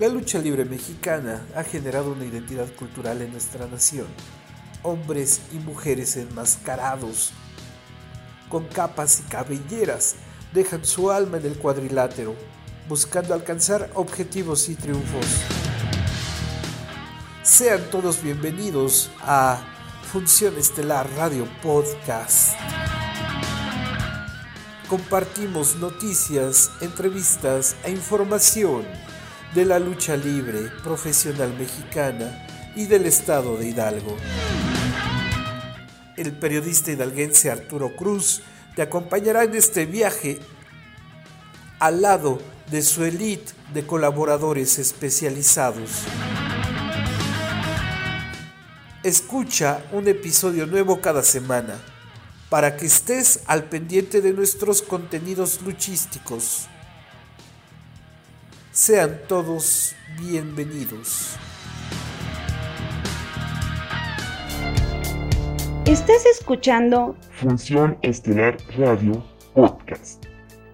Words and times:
La 0.00 0.08
lucha 0.08 0.40
libre 0.40 0.64
mexicana 0.64 1.46
ha 1.54 1.62
generado 1.62 2.10
una 2.10 2.24
identidad 2.24 2.66
cultural 2.74 3.22
en 3.22 3.30
nuestra 3.30 3.68
nación. 3.68 4.08
Hombres 4.82 5.42
y 5.52 5.58
mujeres 5.58 6.16
enmascarados, 6.16 7.30
con 8.48 8.64
capas 8.66 9.20
y 9.20 9.22
cabelleras, 9.30 10.16
dejan 10.52 10.84
su 10.84 11.12
alma 11.12 11.36
en 11.36 11.46
el 11.46 11.56
cuadrilátero, 11.56 12.34
buscando 12.88 13.34
alcanzar 13.34 13.88
objetivos 13.94 14.68
y 14.68 14.74
triunfos. 14.74 15.26
Sean 17.44 17.80
todos 17.92 18.20
bienvenidos 18.20 19.12
a 19.20 19.62
Función 20.10 20.58
Estelar 20.58 21.08
Radio 21.14 21.46
Podcast. 21.62 22.56
Compartimos 24.88 25.76
noticias, 25.76 26.72
entrevistas 26.80 27.76
e 27.84 27.92
información 27.92 28.84
de 29.54 29.64
la 29.64 29.78
lucha 29.78 30.16
libre 30.16 30.68
profesional 30.82 31.54
mexicana 31.56 32.72
y 32.74 32.86
del 32.86 33.06
estado 33.06 33.56
de 33.56 33.68
Hidalgo. 33.68 34.16
El 36.16 36.32
periodista 36.32 36.90
hidalguense 36.90 37.52
Arturo 37.52 37.94
Cruz 37.94 38.42
te 38.74 38.82
acompañará 38.82 39.44
en 39.44 39.54
este 39.54 39.86
viaje 39.86 40.40
al 41.78 42.02
lado 42.02 42.40
de 42.68 42.82
su 42.82 43.04
elite 43.04 43.52
de 43.72 43.86
colaboradores 43.86 44.80
especializados. 44.80 46.02
Escucha 49.04 49.84
un 49.92 50.08
episodio 50.08 50.66
nuevo 50.66 51.00
cada 51.00 51.22
semana 51.22 51.76
para 52.50 52.76
que 52.76 52.86
estés 52.86 53.40
al 53.46 53.64
pendiente 53.64 54.20
de 54.20 54.32
nuestros 54.32 54.82
contenidos 54.82 55.60
luchísticos. 55.62 56.68
Sean 58.74 59.20
todos 59.28 59.94
bienvenidos. 60.18 61.36
Estás 65.86 66.26
escuchando 66.26 67.14
Función 67.40 67.98
Estelar 68.02 68.56
Radio 68.76 69.24
Podcast 69.54 70.24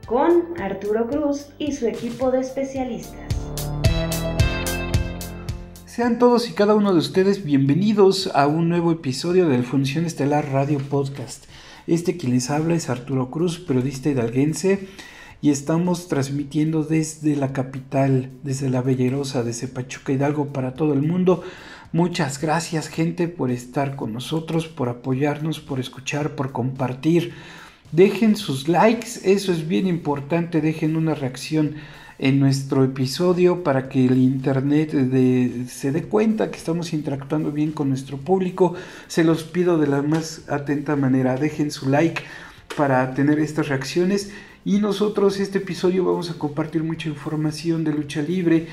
con 0.06 0.59
Arturo 0.59 1.09
Cruz 1.09 1.48
y 1.59 1.73
su 1.73 1.89
equipo 1.89 2.31
de 2.31 2.41
especialistas. 2.41 3.34
Sean 5.84 6.19
todos 6.19 6.48
y 6.48 6.55
cada 6.55 6.75
uno 6.75 6.95
de 6.95 7.01
ustedes 7.01 7.45
bienvenidos 7.45 8.31
a 8.34 8.47
un 8.47 8.71
nuevo 8.71 8.93
episodio 8.93 9.47
del 9.47 9.62
Función 9.67 10.06
Estelar 10.06 10.51
Radio 10.51 10.78
Podcast. 10.78 11.45
Este 11.87 12.17
quien 12.17 12.33
les 12.33 12.48
habla 12.48 12.73
es 12.77 12.89
Arturo 12.89 13.31
Cruz, 13.31 13.59
periodista 13.59 14.09
hidalguense, 14.09 14.89
y 15.43 15.51
estamos 15.51 16.09
transmitiendo 16.09 16.85
desde 16.85 17.37
la 17.37 17.53
capital, 17.53 18.31
desde 18.43 18.69
la 18.69 18.83
Bellerosa, 18.83 19.43
desde 19.43 19.69
Pachuca 19.69 20.13
Hidalgo 20.13 20.53
para 20.53 20.75
todo 20.75 20.93
el 20.93 21.03
mundo. 21.03 21.43
Muchas 21.93 22.41
gracias 22.41 22.89
gente 22.89 23.27
por 23.27 23.51
estar 23.51 23.97
con 23.97 24.13
nosotros, 24.13 24.69
por 24.69 24.89
apoyarnos, 24.89 25.61
por 25.61 25.81
escuchar, 25.81 26.37
por 26.37 26.53
compartir. 26.53 27.33
Dejen 27.91 28.37
sus 28.37 28.69
likes, 28.69 29.21
eso 29.25 29.51
es 29.51 29.67
bien 29.67 29.87
importante, 29.87 30.61
dejen 30.61 30.95
una 30.95 31.15
reacción 31.15 31.75
en 32.21 32.39
nuestro 32.39 32.85
episodio 32.85 33.65
para 33.65 33.89
que 33.89 34.05
el 34.05 34.19
internet 34.19 34.93
se 35.69 35.91
dé 35.91 36.03
cuenta 36.03 36.51
que 36.51 36.59
estamos 36.59 36.93
interactuando 36.93 37.51
bien 37.51 37.73
con 37.73 37.89
nuestro 37.89 38.19
público. 38.19 38.75
Se 39.09 39.25
los 39.25 39.43
pido 39.43 39.79
de 39.79 39.87
la 39.87 40.03
más 40.03 40.43
atenta 40.49 40.97
manera. 40.97 41.37
Dejen 41.37 41.71
su 41.71 41.89
like 41.89 42.23
para 42.77 43.15
tener 43.15 43.41
estas 43.41 43.69
reacciones. 43.69 44.31
Y 44.64 44.78
nosotros 44.78 45.41
este 45.41 45.58
episodio 45.58 46.05
vamos 46.05 46.30
a 46.30 46.34
compartir 46.34 46.84
mucha 46.84 47.08
información 47.08 47.83
de 47.83 47.92
lucha 47.94 48.20
libre 48.20 48.66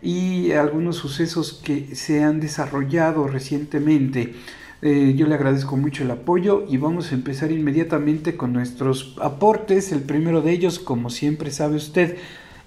y 0.00 0.52
algunos 0.52 0.96
sucesos 0.96 1.60
que 1.62 1.94
se 1.94 2.22
han 2.22 2.40
desarrollado 2.40 3.26
recientemente. 3.26 4.34
Eh, 4.80 5.14
yo 5.16 5.26
le 5.26 5.34
agradezco 5.34 5.76
mucho 5.76 6.02
el 6.02 6.10
apoyo 6.10 6.64
y 6.68 6.78
vamos 6.78 7.10
a 7.10 7.14
empezar 7.14 7.52
inmediatamente 7.52 8.36
con 8.36 8.52
nuestros 8.52 9.16
aportes. 9.20 9.92
El 9.92 10.00
primero 10.00 10.40
de 10.42 10.52
ellos, 10.52 10.78
como 10.78 11.10
siempre 11.10 11.50
sabe 11.50 11.76
usted, 11.76 12.16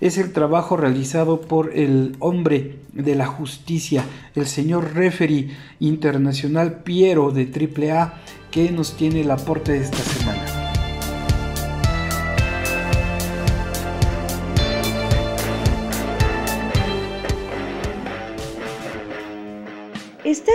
es 0.01 0.17
el 0.17 0.31
trabajo 0.31 0.77
realizado 0.77 1.41
por 1.41 1.75
el 1.75 2.15
hombre 2.19 2.79
de 2.93 3.15
la 3.15 3.25
justicia, 3.25 4.03
el 4.35 4.45
señor 4.45 4.93
referee 4.93 5.49
internacional 5.79 6.83
Piero 6.83 7.31
de 7.31 7.45
AAA, 7.45 8.21
que 8.51 8.71
nos 8.71 8.95
tiene 8.97 9.21
el 9.21 9.31
aporte 9.31 9.73
de 9.73 9.79
esta 9.79 9.97
semana. 9.97 10.46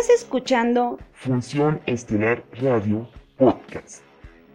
Estás 0.03 0.25
escuchando 0.25 0.99
Función 1.13 1.81
Estelar 1.87 2.43
Radio 2.61 3.09
Podcast 3.39 4.03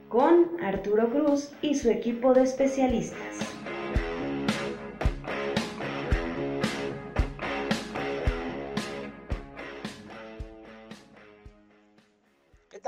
con 0.09 0.61
Arturo 0.61 1.09
Cruz 1.09 1.53
y 1.61 1.75
su 1.75 1.89
equipo 1.89 2.33
de 2.33 2.43
especialistas. 2.43 3.37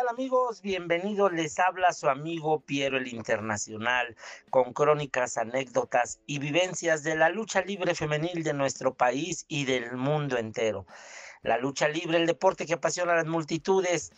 amigos? 0.09 0.61
Bienvenidos, 0.61 1.31
les 1.31 1.59
habla 1.59 1.93
su 1.93 2.09
amigo 2.09 2.61
Piero 2.61 2.97
el 2.97 3.07
Internacional 3.07 4.17
con 4.49 4.73
crónicas, 4.73 5.37
anécdotas 5.37 6.19
y 6.25 6.39
vivencias 6.39 7.03
de 7.03 7.15
la 7.15 7.29
lucha 7.29 7.61
libre 7.61 7.93
femenil 7.95 8.43
de 8.43 8.53
nuestro 8.53 8.95
país 8.95 9.45
y 9.47 9.65
del 9.65 9.95
mundo 9.95 10.37
entero. 10.37 10.87
La 11.41 11.57
lucha 11.57 11.87
libre, 11.87 12.17
el 12.17 12.25
deporte 12.25 12.65
que 12.65 12.73
apasiona 12.73 13.13
a 13.13 13.17
las 13.17 13.25
multitudes, 13.25 14.11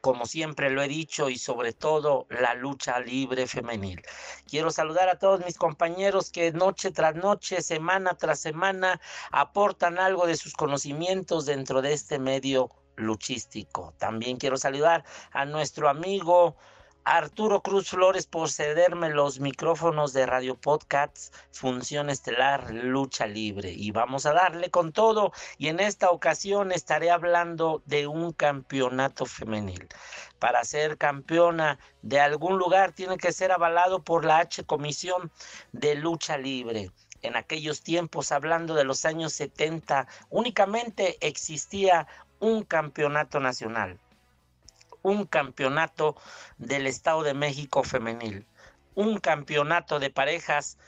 como 0.00 0.24
siempre 0.24 0.70
lo 0.70 0.82
he 0.82 0.88
dicho, 0.88 1.28
y 1.28 1.36
sobre 1.36 1.72
todo 1.72 2.26
la 2.30 2.54
lucha 2.54 3.00
libre 3.00 3.46
femenil. 3.46 4.02
Quiero 4.48 4.70
saludar 4.70 5.08
a 5.08 5.18
todos 5.18 5.44
mis 5.44 5.58
compañeros 5.58 6.30
que 6.30 6.52
noche 6.52 6.92
tras 6.92 7.14
noche, 7.14 7.60
semana 7.60 8.14
tras 8.14 8.40
semana, 8.40 9.00
aportan 9.30 9.98
algo 9.98 10.26
de 10.26 10.36
sus 10.36 10.54
conocimientos 10.54 11.46
dentro 11.46 11.82
de 11.82 11.92
este 11.92 12.18
medio 12.18 12.70
luchístico. 12.96 13.94
También 13.98 14.36
quiero 14.36 14.56
saludar 14.56 15.04
a 15.32 15.44
nuestro 15.44 15.88
amigo 15.88 16.56
Arturo 17.04 17.62
Cruz 17.62 17.90
Flores 17.90 18.26
por 18.26 18.50
cederme 18.50 19.10
los 19.10 19.40
micrófonos 19.40 20.12
de 20.12 20.26
Radio 20.26 20.54
Podcasts, 20.54 21.32
Función 21.50 22.10
Estelar, 22.10 22.72
Lucha 22.72 23.26
Libre. 23.26 23.70
Y 23.70 23.90
vamos 23.90 24.26
a 24.26 24.32
darle 24.32 24.70
con 24.70 24.92
todo. 24.92 25.32
Y 25.58 25.68
en 25.68 25.80
esta 25.80 26.10
ocasión 26.10 26.72
estaré 26.72 27.10
hablando 27.10 27.82
de 27.86 28.06
un 28.06 28.32
campeonato 28.32 29.26
femenil. 29.26 29.88
Para 30.38 30.64
ser 30.64 30.98
campeona 30.98 31.78
de 32.02 32.20
algún 32.20 32.58
lugar 32.58 32.92
tiene 32.92 33.18
que 33.18 33.32
ser 33.32 33.52
avalado 33.52 34.02
por 34.02 34.24
la 34.24 34.38
H 34.38 34.64
Comisión 34.64 35.30
de 35.72 35.94
Lucha 35.94 36.38
Libre 36.38 36.90
en 37.22 37.36
aquellos 37.36 37.82
tiempos, 37.82 38.32
hablando 38.32 38.74
de 38.74 38.84
los 38.84 39.04
años 39.04 39.32
70, 39.34 40.06
únicamente 40.30 41.18
existía 41.26 42.06
un 42.38 42.62
campeonato 42.62 43.40
nacional, 43.40 43.98
un 45.02 45.26
campeonato 45.26 46.16
del 46.58 46.86
Estado 46.86 47.22
de 47.22 47.34
México 47.34 47.82
femenil, 47.82 48.46
un 48.94 49.18
campeonato 49.18 49.98
de 49.98 50.10
parejas 50.10 50.78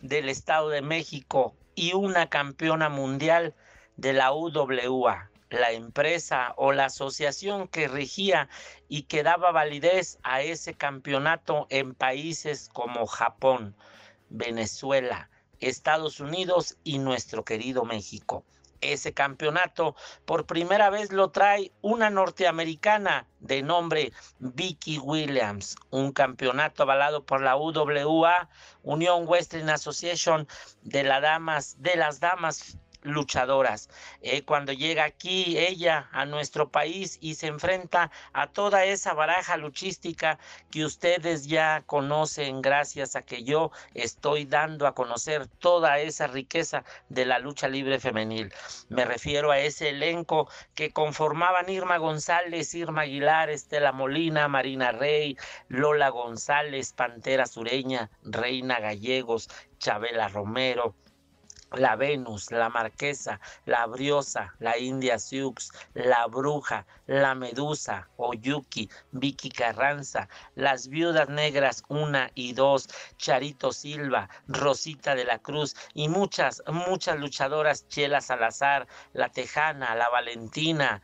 del 0.00 0.28
Estado 0.28 0.68
de 0.68 0.82
México 0.82 1.54
y 1.74 1.92
una 1.92 2.28
campeona 2.28 2.88
mundial 2.88 3.54
de 3.96 4.12
la 4.12 4.32
UWA, 4.32 5.30
la 5.50 5.72
empresa 5.72 6.52
o 6.56 6.72
la 6.72 6.86
asociación 6.86 7.68
que 7.68 7.88
regía 7.88 8.48
y 8.88 9.02
que 9.02 9.22
daba 9.22 9.52
validez 9.52 10.18
a 10.22 10.42
ese 10.42 10.74
campeonato 10.74 11.66
en 11.70 11.94
países 11.94 12.68
como 12.72 13.06
Japón, 13.06 13.74
Venezuela, 14.28 15.30
Estados 15.60 16.20
Unidos 16.20 16.76
y 16.84 16.98
nuestro 16.98 17.44
querido 17.44 17.84
México 17.84 18.44
ese 18.80 19.12
campeonato. 19.12 19.94
Por 20.24 20.46
primera 20.46 20.90
vez 20.90 21.12
lo 21.12 21.30
trae 21.30 21.72
una 21.80 22.10
norteamericana 22.10 23.26
de 23.40 23.62
nombre 23.62 24.12
Vicky 24.38 24.98
Williams, 24.98 25.76
un 25.90 26.12
campeonato 26.12 26.82
avalado 26.82 27.24
por 27.24 27.40
la 27.40 27.56
UWA, 27.56 28.48
Unión 28.82 29.24
Western 29.26 29.70
Association 29.70 30.46
de, 30.82 31.02
las 31.02 31.22
damas, 31.22 31.76
de 31.80 31.96
las 31.96 32.20
damas 32.20 32.78
luchadoras. 33.08 33.88
Eh, 34.22 34.42
cuando 34.42 34.72
llega 34.72 35.04
aquí 35.04 35.58
ella 35.58 36.08
a 36.12 36.24
nuestro 36.24 36.70
país 36.70 37.18
y 37.20 37.34
se 37.34 37.46
enfrenta 37.48 38.10
a 38.32 38.46
toda 38.48 38.84
esa 38.84 39.14
baraja 39.14 39.56
luchística 39.56 40.38
que 40.70 40.84
ustedes 40.84 41.46
ya 41.46 41.82
conocen 41.86 42.62
gracias 42.62 43.16
a 43.16 43.22
que 43.22 43.44
yo 43.44 43.70
estoy 43.94 44.44
dando 44.44 44.86
a 44.86 44.94
conocer 44.94 45.46
toda 45.46 45.98
esa 45.98 46.26
riqueza 46.26 46.84
de 47.08 47.24
la 47.26 47.38
lucha 47.38 47.68
libre 47.68 48.00
femenil. 48.00 48.52
Me 48.88 49.04
refiero 49.04 49.50
a 49.50 49.58
ese 49.58 49.90
elenco 49.90 50.48
que 50.74 50.92
conformaban 50.92 51.68
Irma 51.68 51.98
González, 51.98 52.74
Irma 52.74 53.02
Aguilar, 53.02 53.50
Estela 53.50 53.92
Molina, 53.92 54.48
Marina 54.48 54.92
Rey, 54.92 55.36
Lola 55.68 56.10
González, 56.10 56.92
Pantera 56.92 57.46
Sureña, 57.46 58.10
Reina 58.22 58.80
Gallegos, 58.80 59.48
Chabela 59.78 60.28
Romero, 60.28 60.94
la 61.72 61.96
Venus, 61.96 62.50
la 62.50 62.68
Marquesa, 62.68 63.40
la 63.66 63.86
Briosa, 63.86 64.54
la 64.58 64.78
India 64.78 65.18
Sioux, 65.18 65.54
la 65.94 66.26
Bruja, 66.26 66.86
la 67.06 67.34
Medusa, 67.34 68.08
Oyuki, 68.16 68.88
Vicky 69.12 69.50
Carranza, 69.50 70.28
las 70.54 70.88
Viudas 70.88 71.28
Negras 71.28 71.82
1 71.88 72.28
y 72.34 72.52
2, 72.52 72.88
Charito 73.16 73.72
Silva, 73.72 74.28
Rosita 74.46 75.14
de 75.14 75.24
la 75.24 75.38
Cruz 75.38 75.76
y 75.94 76.08
muchas, 76.08 76.62
muchas 76.68 77.18
luchadoras, 77.18 77.86
Chela 77.88 78.20
Salazar, 78.20 78.86
la 79.12 79.28
Tejana, 79.28 79.94
la 79.94 80.08
Valentina, 80.08 81.02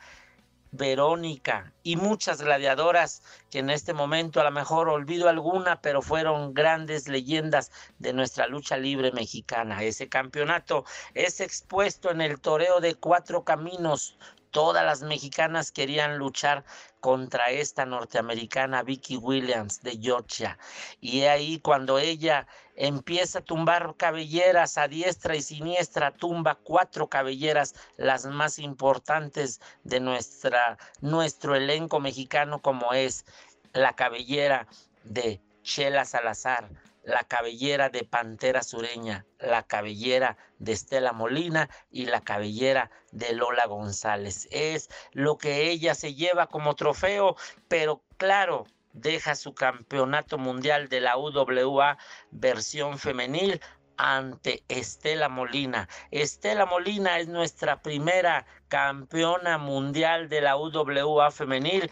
Verónica 0.77 1.73
y 1.85 1.95
muchas 1.95 2.43
gladiadoras 2.43 3.23
que 3.49 3.61
en 3.61 3.71
este 3.71 3.95
momento 3.95 4.41
a 4.41 4.45
lo 4.45 4.51
mejor 4.51 4.89
olvido 4.89 5.29
alguna, 5.29 5.81
pero 5.81 6.03
fueron 6.03 6.53
grandes 6.53 7.07
leyendas 7.07 7.71
de 8.01 8.13
nuestra 8.13 8.49
lucha 8.49 8.77
libre 8.77 9.13
mexicana. 9.13 9.85
Ese 9.85 10.09
campeonato 10.09 10.85
es 11.15 11.41
expuesto 11.41 12.11
en 12.11 12.21
el 12.21 12.41
toreo 12.41 12.81
de 12.81 12.97
cuatro 12.97 13.45
caminos, 13.45 14.19
todas 14.55 14.85
las 14.85 15.03
mexicanas 15.03 15.73
querían 15.73 16.17
luchar 16.17 16.65
contra 17.01 17.51
esta 17.51 17.85
norteamericana 17.85 18.85
Vicky 18.85 19.17
Williams 19.17 19.83
de 19.83 19.99
Georgia. 20.01 20.57
Y 21.01 21.23
ahí 21.23 21.59
cuando 21.59 21.99
ella 21.99 22.47
empieza 22.77 23.41
a 23.41 23.45
tumbar 23.45 23.97
cabelleras 23.97 24.79
a 24.79 24.87
diestra 24.87 25.35
y 25.35 25.43
siniestra, 25.43 26.13
tumba 26.13 26.55
cuatro 26.55 27.09
cabelleras, 27.09 27.75
las 27.97 28.27
más 28.27 28.61
importantes 28.61 29.61
de 29.83 29.99
nuestra, 29.99 30.79
nuestro 31.01 31.57
elenco 31.57 31.99
mexicano, 31.99 32.63
como 32.63 32.95
es 32.95 33.27
la 33.73 33.97
cabellera 33.97 34.69
de 35.03 35.41
Chela 35.65 36.05
Salazar, 36.05 36.71
la 37.05 37.25
cabellera 37.25 37.91
de 37.91 38.05
Pantera 38.05 38.63
Sureña, 38.63 39.27
la 39.39 39.63
cabellera 39.63 40.37
de 40.59 40.73
Estela 40.73 41.13
Molina 41.13 41.69
y 41.91 42.07
la 42.07 42.23
cabellera 42.23 42.91
de 43.13 43.35
Lola 43.35 43.67
González. 43.67 44.49
Es 44.51 44.89
lo 45.13 45.37
que 45.37 45.71
ella 45.71 45.95
se 45.95 46.15
lleva 46.15 46.47
como 46.47 46.75
trofeo, 46.75 47.37
pero 47.69 48.03
claro, 48.17 48.65
deja 48.93 49.35
su 49.35 49.55
campeonato 49.55 50.39
mundial 50.39 50.89
de 50.89 51.01
la 51.01 51.19
UWA 51.19 51.99
versión 52.31 52.99
femenil 52.99 53.61
ante 53.97 54.65
Estela 54.69 55.29
Molina. 55.29 55.89
Estela 56.11 56.67
Molina 56.67 57.19
es 57.19 57.29
nuestra 57.29 57.83
primera 57.83 58.47
campeona 58.69 59.59
mundial 59.59 60.29
de 60.29 60.41
la 60.41 60.57
UWA 60.57 61.31
femenil 61.31 61.91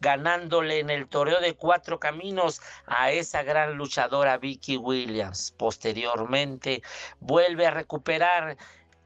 ganándole 0.00 0.80
en 0.80 0.90
el 0.90 1.06
toreo 1.06 1.40
de 1.40 1.54
cuatro 1.54 2.00
caminos 2.00 2.60
a 2.86 3.10
esa 3.10 3.42
gran 3.42 3.74
luchadora 3.74 4.38
Vicky 4.38 4.76
Williams. 4.76 5.54
Posteriormente 5.56 6.82
vuelve 7.20 7.66
a 7.66 7.70
recuperar 7.70 8.56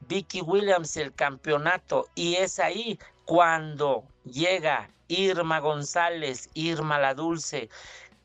Vicky 0.00 0.40
Williams 0.40 0.96
el 0.96 1.12
campeonato 1.14 2.08
y 2.14 2.36
es 2.36 2.58
ahí 2.58 2.98
cuando 3.24 4.04
llega 4.24 4.90
Irma 5.08 5.58
González, 5.60 6.48
Irma 6.54 6.98
la 6.98 7.14
Dulce 7.14 7.68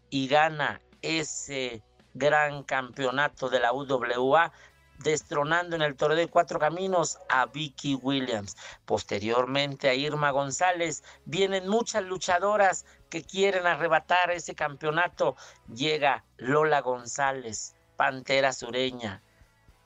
y 0.10 0.28
gana 0.28 0.82
ese 1.02 1.82
gran 2.14 2.64
campeonato 2.64 3.50
de 3.50 3.60
la 3.60 3.74
UWA 3.74 4.52
destronando 5.00 5.76
en 5.76 5.82
el 5.82 5.96
Toro 5.96 6.16
de 6.16 6.28
Cuatro 6.28 6.60
Caminos 6.60 7.18
a 7.30 7.46
Vicky 7.46 7.96
Williams. 7.96 8.56
Posteriormente 8.86 9.90
a 9.90 9.94
Irma 9.94 10.32
González 10.32 11.04
vienen 11.26 11.68
muchas 11.68 12.04
luchadoras 12.04 12.86
que 13.10 13.24
quieren 13.24 13.66
arrebatar 13.66 14.32
ese 14.32 14.56
campeonato. 14.56 15.36
Llega 15.74 16.26
Lola 16.38 16.82
González, 16.82 17.76
Pantera 17.96 18.54
Sureña, 18.54 19.24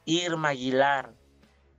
Irma 0.05 0.49
Aguilar 0.49 1.13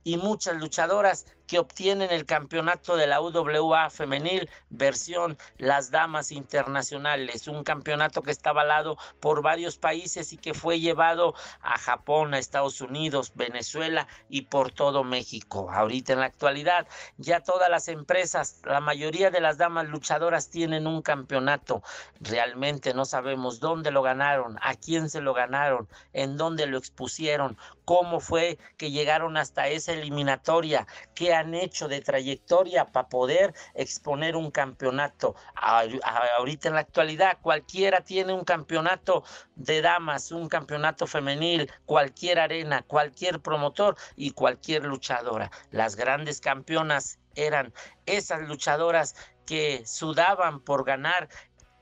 y 0.03 0.17
muchas 0.17 0.55
luchadoras 0.57 1.25
que 1.47 1.59
obtienen 1.59 2.11
el 2.11 2.25
campeonato 2.25 2.95
de 2.95 3.07
la 3.07 3.21
UWA 3.21 3.89
femenil 3.89 4.49
versión 4.69 5.37
Las 5.57 5.91
Damas 5.91 6.31
Internacionales, 6.31 7.47
un 7.47 7.63
campeonato 7.63 8.21
que 8.21 8.31
está 8.31 8.51
avalado 8.51 8.97
por 9.19 9.41
varios 9.41 9.77
países 9.77 10.33
y 10.33 10.37
que 10.37 10.53
fue 10.53 10.79
llevado 10.79 11.33
a 11.61 11.77
Japón, 11.77 12.33
a 12.33 12.39
Estados 12.39 12.81
Unidos, 12.81 13.31
Venezuela 13.35 14.07
y 14.29 14.43
por 14.43 14.71
todo 14.71 15.03
México. 15.03 15.69
Ahorita 15.71 16.13
en 16.13 16.19
la 16.19 16.25
actualidad 16.25 16.87
ya 17.17 17.41
todas 17.41 17.69
las 17.69 17.87
empresas, 17.87 18.61
la 18.63 18.79
mayoría 18.79 19.31
de 19.31 19.41
las 19.41 19.57
damas 19.57 19.87
luchadoras 19.87 20.49
tienen 20.49 20.87
un 20.87 21.01
campeonato. 21.01 21.83
Realmente 22.19 22.93
no 22.93 23.05
sabemos 23.05 23.59
dónde 23.59 23.91
lo 23.91 24.01
ganaron, 24.01 24.57
a 24.61 24.75
quién 24.75 25.09
se 25.09 25.21
lo 25.21 25.33
ganaron, 25.33 25.87
en 26.13 26.37
dónde 26.37 26.65
lo 26.65 26.77
expusieron, 26.77 27.57
cómo 27.85 28.19
fue 28.19 28.57
que 28.77 28.91
llegaron 28.91 29.37
hasta 29.37 29.67
esa 29.67 29.93
eliminatoria, 29.93 30.87
qué 31.13 31.34
han 31.35 31.53
hecho 31.53 31.87
de 31.87 32.01
trayectoria 32.01 32.85
para 32.85 33.09
poder 33.09 33.53
exponer 33.73 34.35
un 34.35 34.51
campeonato. 34.51 35.35
Ahorita 35.55 36.69
en 36.69 36.75
la 36.75 36.81
actualidad 36.81 37.37
cualquiera 37.41 38.01
tiene 38.01 38.33
un 38.33 38.43
campeonato 38.43 39.23
de 39.55 39.81
damas, 39.81 40.31
un 40.31 40.47
campeonato 40.47 41.07
femenil, 41.07 41.71
cualquier 41.85 42.39
arena, 42.39 42.83
cualquier 42.83 43.39
promotor 43.39 43.95
y 44.15 44.31
cualquier 44.31 44.85
luchadora. 44.85 45.51
Las 45.71 45.95
grandes 45.95 46.39
campeonas 46.39 47.19
eran 47.35 47.73
esas 48.05 48.41
luchadoras 48.47 49.15
que 49.45 49.85
sudaban 49.85 50.59
por 50.59 50.85
ganar 50.85 51.29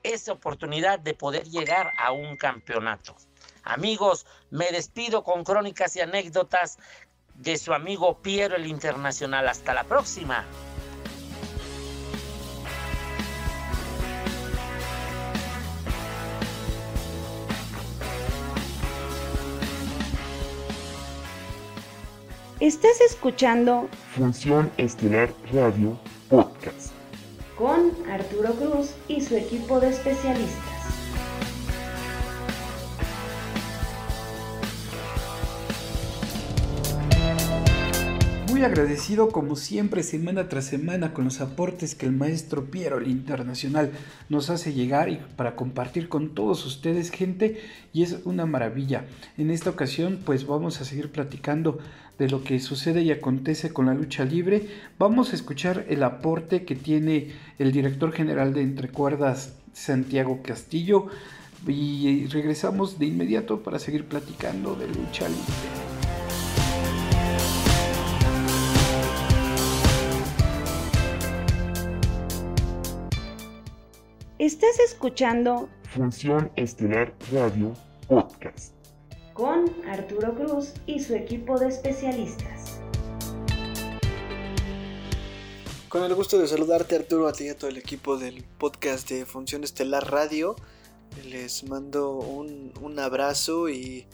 esa 0.02 0.32
oportunidad 0.32 0.98
de 0.98 1.14
poder 1.14 1.44
llegar 1.44 1.92
a 1.98 2.12
un 2.12 2.36
campeonato. 2.36 3.16
Amigos, 3.64 4.26
me 4.50 4.70
despido 4.70 5.24
con 5.24 5.42
crónicas 5.42 5.96
y 5.96 6.00
anécdotas 6.02 6.78
de 7.34 7.56
su 7.58 7.72
amigo 7.72 8.18
Piero 8.18 8.56
el 8.56 8.66
Internacional. 8.66 9.48
Hasta 9.48 9.74
la 9.74 9.84
próxima. 9.84 10.44
Estás 22.60 23.00
escuchando 23.00 23.88
Función 24.14 24.70
Estelar 24.78 25.28
Radio 25.52 25.98
Podcast 26.30 26.94
con 27.56 27.92
Arturo 28.10 28.52
Cruz 28.54 28.94
y 29.08 29.20
su 29.20 29.36
equipo 29.36 29.80
de 29.80 29.90
especialistas. 29.90 30.73
Agradecido 38.64 39.28
como 39.28 39.56
siempre 39.56 40.02
semana 40.02 40.48
tras 40.48 40.64
semana 40.64 41.12
con 41.12 41.24
los 41.24 41.40
aportes 41.40 41.94
que 41.94 42.06
el 42.06 42.12
maestro 42.12 42.64
Piero 42.64 42.98
el 42.98 43.08
Internacional 43.08 43.92
nos 44.28 44.48
hace 44.48 44.72
llegar 44.72 45.10
y 45.10 45.20
para 45.36 45.54
compartir 45.54 46.08
con 46.08 46.34
todos 46.34 46.64
ustedes 46.64 47.10
gente 47.10 47.60
y 47.92 48.02
es 48.02 48.18
una 48.24 48.46
maravilla. 48.46 49.04
En 49.36 49.50
esta 49.50 49.70
ocasión 49.70 50.18
pues 50.24 50.46
vamos 50.46 50.80
a 50.80 50.84
seguir 50.84 51.12
platicando 51.12 51.78
de 52.18 52.28
lo 52.28 52.42
que 52.42 52.58
sucede 52.58 53.02
y 53.02 53.10
acontece 53.10 53.70
con 53.70 53.86
la 53.86 53.94
lucha 53.94 54.24
libre. 54.24 54.66
Vamos 54.98 55.32
a 55.32 55.36
escuchar 55.36 55.84
el 55.88 56.02
aporte 56.02 56.64
que 56.64 56.74
tiene 56.74 57.32
el 57.58 57.70
director 57.70 58.12
general 58.12 58.54
de 58.54 58.62
Entrecuerdas 58.62 59.54
Santiago 59.74 60.40
Castillo 60.42 61.08
y 61.66 62.26
regresamos 62.26 62.98
de 62.98 63.06
inmediato 63.06 63.62
para 63.62 63.78
seguir 63.78 64.06
platicando 64.06 64.74
de 64.74 64.86
lucha 64.86 65.28
libre. 65.28 65.93
Estás 74.44 74.78
escuchando 74.78 75.70
Función 75.84 76.52
Estelar 76.56 77.14
Radio 77.32 77.72
Podcast 78.06 78.74
con 79.32 79.64
Arturo 79.88 80.34
Cruz 80.34 80.74
y 80.84 81.00
su 81.00 81.14
equipo 81.14 81.58
de 81.58 81.68
especialistas. 81.68 82.78
Con 85.88 86.04
el 86.04 86.14
gusto 86.14 86.36
de 86.36 86.46
saludarte 86.46 86.94
Arturo, 86.94 87.26
a 87.26 87.32
ti 87.32 87.44
y 87.44 87.48
a 87.48 87.56
todo 87.56 87.70
el 87.70 87.78
equipo 87.78 88.18
del 88.18 88.44
podcast 88.44 89.08
de 89.08 89.24
Función 89.24 89.64
Estelar 89.64 90.10
Radio. 90.10 90.56
Les 91.24 91.64
mando 91.64 92.18
un, 92.18 92.74
un 92.82 92.98
abrazo 92.98 93.70
y 93.70 94.04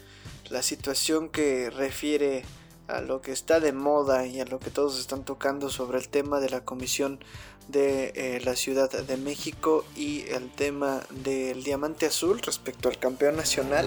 la 0.49 0.63
situación 0.63 1.29
que 1.29 1.71
refiere 1.71 2.45
a 2.87 3.01
lo 3.01 3.21
que 3.21 3.33
está 3.33 3.59
de 3.59 3.73
moda 3.73 4.27
y 4.27 4.41
a 4.41 4.45
lo 4.45 4.61
que 4.61 4.71
todos 4.71 4.99
están 5.01 5.25
tocando 5.25 5.71
sobre 5.71 5.99
el 5.99 6.09
tema 6.09 6.39
de 6.39 6.51
la 6.51 6.65
Comisión 6.65 7.19
de 7.71 8.13
eh, 8.15 8.41
la 8.45 8.57
Ciudad 8.57 8.91
de 8.91 9.17
México 9.17 9.85
y 9.97 10.23
el 10.29 10.51
tema 10.51 11.03
del 11.11 11.63
diamante 11.63 12.07
azul 12.07 12.41
respecto 12.41 12.89
al 12.89 12.99
campeón 12.99 13.37
nacional. 13.37 13.87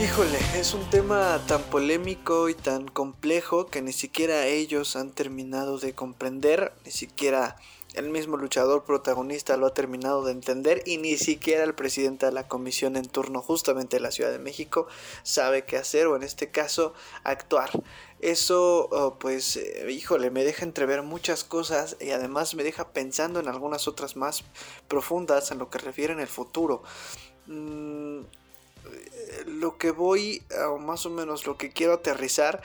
Híjole, 0.00 0.38
es 0.54 0.74
un 0.74 0.88
tema 0.90 1.40
tan 1.48 1.60
polémico 1.64 2.48
y 2.48 2.54
tan 2.54 2.86
complejo 2.86 3.66
que 3.66 3.82
ni 3.82 3.92
siquiera 3.92 4.46
ellos 4.46 4.94
han 4.94 5.10
terminado 5.10 5.76
de 5.78 5.92
comprender, 5.92 6.72
ni 6.84 6.92
siquiera 6.92 7.56
el 7.94 8.08
mismo 8.08 8.36
luchador 8.36 8.84
protagonista 8.84 9.56
lo 9.56 9.66
ha 9.66 9.74
terminado 9.74 10.22
de 10.22 10.30
entender 10.30 10.82
y 10.86 10.98
ni 10.98 11.16
siquiera 11.16 11.64
el 11.64 11.74
presidente 11.74 12.26
de 12.26 12.32
la 12.32 12.46
comisión 12.46 12.96
en 12.96 13.08
turno 13.08 13.42
justamente 13.42 13.96
de 13.96 14.02
la 14.02 14.12
Ciudad 14.12 14.30
de 14.30 14.38
México 14.38 14.86
sabe 15.24 15.64
qué 15.64 15.76
hacer 15.76 16.06
o 16.06 16.14
en 16.14 16.22
este 16.22 16.52
caso 16.52 16.94
actuar. 17.24 17.70
Eso, 18.20 18.88
oh, 18.92 19.18
pues, 19.18 19.56
eh, 19.56 19.90
híjole, 19.90 20.30
me 20.30 20.44
deja 20.44 20.64
entrever 20.64 21.02
muchas 21.02 21.42
cosas 21.42 21.96
y 22.00 22.10
además 22.10 22.54
me 22.54 22.62
deja 22.62 22.92
pensando 22.92 23.40
en 23.40 23.48
algunas 23.48 23.88
otras 23.88 24.14
más 24.14 24.44
profundas 24.86 25.50
en 25.50 25.58
lo 25.58 25.70
que 25.70 25.78
refiere 25.78 26.12
en 26.12 26.20
el 26.20 26.28
futuro. 26.28 26.84
Mm, 27.48 28.20
lo 29.46 29.78
que 29.78 29.90
voy, 29.90 30.42
o 30.68 30.78
más 30.78 31.06
o 31.06 31.10
menos 31.10 31.46
lo 31.46 31.56
que 31.56 31.70
quiero 31.70 31.94
aterrizar, 31.94 32.62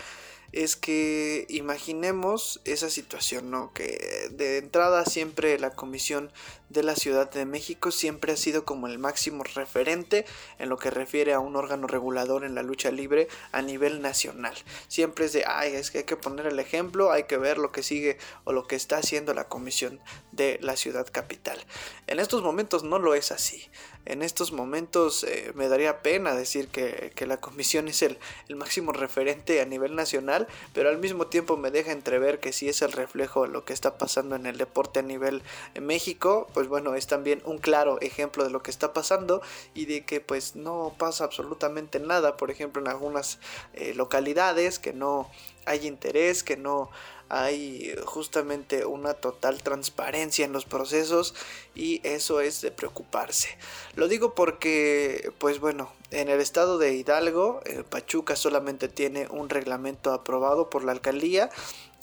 es 0.54 0.76
que 0.76 1.48
imaginemos 1.50 2.62
esa 2.64 2.92
situación, 2.92 3.50
¿no? 3.50 3.74
Que 3.74 4.30
de 4.32 4.60
entrada 4.60 5.04
siempre 5.04 5.58
la 5.58 5.72
Comisión 5.72 6.32
de 6.70 6.84
la 6.84 6.96
Ciudad 6.96 7.30
de 7.32 7.46
México 7.46 7.90
siempre 7.90 8.34
ha 8.34 8.38
sido 8.38 8.64
como 8.64 8.88
el 8.88 9.00
máximo 9.00 9.44
referente 9.44 10.26
en 10.60 10.70
lo 10.70 10.78
que 10.78 10.92
refiere 10.92 11.34
a 11.34 11.40
un 11.40 11.56
órgano 11.56 11.88
regulador 11.88 12.46
en 12.46 12.54
la 12.54 12.62
lucha 12.62 12.92
libre 12.92 13.28
a 13.52 13.64
nivel 13.64 14.02
nacional. 14.02 14.54
Siempre 14.88 15.26
es 15.26 15.34
de, 15.34 15.44
ay, 15.48 15.74
es 15.74 15.90
que 15.90 16.00
hay 16.00 16.04
que 16.04 16.18
poner 16.18 16.46
el 16.46 16.60
ejemplo, 16.60 17.12
hay 17.12 17.24
que 17.24 17.38
ver 17.38 17.58
lo 17.58 17.72
que 17.72 17.82
sigue 17.82 18.20
o 18.44 18.54
lo 18.54 18.68
que 18.68 18.76
está 18.76 18.98
haciendo 18.98 19.34
la 19.34 19.48
Comisión 19.48 20.00
de 20.32 20.60
la 20.62 20.76
Ciudad 20.76 21.08
Capital. 21.12 21.60
En 22.06 22.20
estos 22.20 22.44
momentos 22.44 22.84
no 22.84 23.00
lo 23.00 23.16
es 23.16 23.32
así 23.32 23.72
en 24.06 24.22
estos 24.22 24.52
momentos 24.52 25.24
eh, 25.24 25.52
me 25.56 25.70
daría 25.70 26.02
pena 26.02 26.36
decir 26.36 26.68
que, 26.68 27.12
la 27.26 27.38
comisión 27.38 27.88
es 27.88 28.02
el, 28.02 28.18
máximo 28.56 28.92
referente 28.92 29.62
a 29.62 29.66
nivel 29.66 29.96
nacional, 29.96 30.48
pero 30.74 30.90
al 30.90 30.98
mismo 30.98 31.28
tiempo 31.28 31.56
me 31.56 31.72
deja 31.72 31.94
entrever 31.94 32.40
que 32.40 32.52
si 32.52 32.68
es 32.68 32.82
el 32.82 32.92
reflejo 32.92 33.44
de 33.44 33.50
lo 33.50 33.64
que 33.64 33.72
está 33.72 33.98
pasando 33.98 34.36
en 34.36 34.46
el 34.46 34.58
deporte 34.58 35.00
a 35.00 35.04
nivel 35.04 35.42
México, 35.82 36.48
pues 36.54 36.68
bueno, 36.68 36.96
es 36.96 37.08
también 37.08 37.42
un 37.46 37.60
claro 37.60 38.00
ejemplo 38.02 38.44
de 38.44 38.50
lo 38.50 38.62
que 38.62 38.72
está 38.72 38.92
pasando 38.92 39.42
y 39.74 39.86
de 39.86 40.04
que 40.04 40.20
pues 40.20 40.56
no 40.56 40.94
pasa 40.98 41.24
absolutamente 41.24 42.00
nada, 42.00 42.36
por 42.36 42.52
ejemplo 42.52 42.82
en 42.82 42.90
algunas 42.90 43.40
eh, 43.74 43.94
localidades 43.96 44.80
que 44.80 44.92
no 44.92 45.30
hay 45.66 45.88
interés, 45.88 46.44
que 46.44 46.58
no 46.58 46.90
hay 47.30 47.96
justamente 48.06 48.86
una 48.86 49.16
total 49.16 49.64
transparencia 49.64 50.46
en 50.46 50.54
los 50.54 50.66
procesos 50.66 51.34
y 51.74 52.00
eso 52.04 52.42
es 52.42 52.62
de 52.62 52.70
preocuparse. 52.70 53.58
Lo 53.96 54.08
digo 54.08 54.36
porque, 54.36 55.32
pues 55.40 55.60
bueno, 55.60 55.92
en 56.12 56.30
el 56.30 56.40
estado 56.40 56.78
de 56.78 56.94
Hidalgo, 56.94 57.62
eh, 57.66 57.84
Pachuca 57.90 58.36
solamente 58.36 58.88
tiene 58.88 59.28
un 59.32 59.50
reglamento 59.50 60.14
aprobado 60.14 60.70
por 60.70 60.84
la 60.84 60.92
alcaldía 60.92 61.50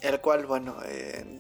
el 0.03 0.21
cual, 0.21 0.47
bueno, 0.47 0.77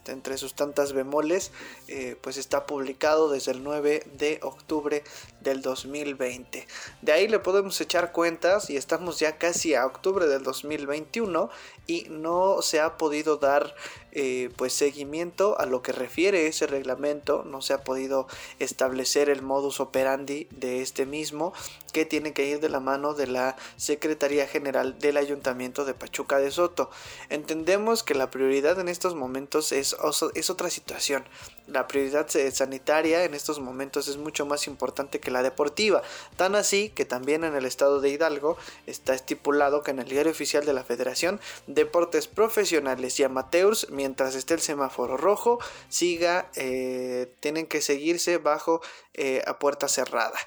entre 0.07 0.37
sus 0.37 0.55
tantas 0.55 0.93
bemoles, 0.93 1.53
eh, 1.89 2.17
pues 2.21 2.37
está 2.37 2.67
publicado 2.67 3.31
desde 3.31 3.53
el 3.53 3.63
9 3.63 4.07
de 4.19 4.39
octubre 4.43 5.03
del 5.41 5.63
2020. 5.63 6.67
De 7.03 7.13
ahí 7.13 7.29
le 7.29 7.39
podemos 7.39 7.81
echar 7.81 8.13
cuentas 8.13 8.71
y 8.71 8.77
estamos 8.77 9.19
ya 9.19 9.39
casi 9.39 9.75
a 9.75 9.87
octubre 9.87 10.27
del 10.27 10.43
2021 10.43 11.51
y 11.87 12.07
no 12.11 12.63
se 12.63 12.81
ha 12.81 12.97
podido 12.97 13.37
dar 13.37 13.75
eh, 14.13 14.51
pues 14.57 14.73
seguimiento 14.73 15.59
a 15.59 15.67
lo 15.67 15.83
que 15.83 15.93
refiere 15.93 16.47
ese 16.47 16.67
reglamento, 16.67 17.45
no 17.45 17.63
se 17.63 17.73
ha 17.73 17.85
podido 17.85 18.27
establecer 18.59 19.29
el 19.29 19.43
modus 19.43 19.81
operandi 19.81 20.49
de 20.51 20.83
este 20.83 21.07
mismo 21.07 21.53
que 21.93 22.05
tiene 22.05 22.33
que 22.33 22.47
ir 22.47 22.61
de 22.61 22.69
la 22.69 22.81
mano 22.81 23.15
de 23.15 23.27
la 23.27 23.57
Secretaría 23.77 24.47
General 24.47 24.99
del 24.99 25.17
Ayuntamiento 25.17 25.85
de 25.85 25.95
Pachuca 25.95 26.39
de 26.39 26.51
Soto. 26.51 26.91
Entendemos 27.29 28.03
que 28.03 28.15
la 28.15 28.31
prioridad 28.31 28.79
en 28.79 28.89
estos 28.89 29.15
momentos 29.15 29.73
es, 29.73 29.97
es 30.35 30.51
otra 30.51 30.71
situación. 30.71 31.25
La 31.67 31.87
prioridad 31.87 32.29
sanitaria 32.53 33.25
en 33.25 33.35
estos 33.35 33.61
momentos 33.61 34.09
es 34.09 34.17
mucho 34.17 34.47
más 34.47 34.67
importante 34.67 35.21
que 35.21 35.31
la 35.31 35.43
deportiva. 35.43 36.03
Tan 36.37 36.55
así 36.55 36.91
que 36.91 37.05
también 37.05 37.45
en 37.45 37.55
el 37.55 37.65
estado 37.65 38.01
de 38.01 38.11
Hidalgo 38.11 38.57
está 38.87 39.15
estipulado 39.15 39.83
que 39.83 39.93
en 39.93 40.01
el 40.01 40.09
diario 40.09 40.33
oficial 40.33 40.65
de 40.65 40.73
la 40.73 40.85
Federación 40.85 41.41
Deportes 41.67 42.27
Profesionales 42.27 43.19
y 43.21 43.25
Amateurs 43.25 43.89
mientras 44.01 44.35
esté 44.35 44.55
el 44.55 44.61
semáforo 44.61 45.19
rojo, 45.19 45.59
siga, 45.91 46.51
eh, 46.55 47.37
tienen 47.41 47.67
que 47.67 47.83
seguirse 47.83 48.39
bajo 48.39 48.81
eh, 49.13 49.43
a 49.47 49.59
puerta 49.59 49.89
cerrada. 49.89 50.39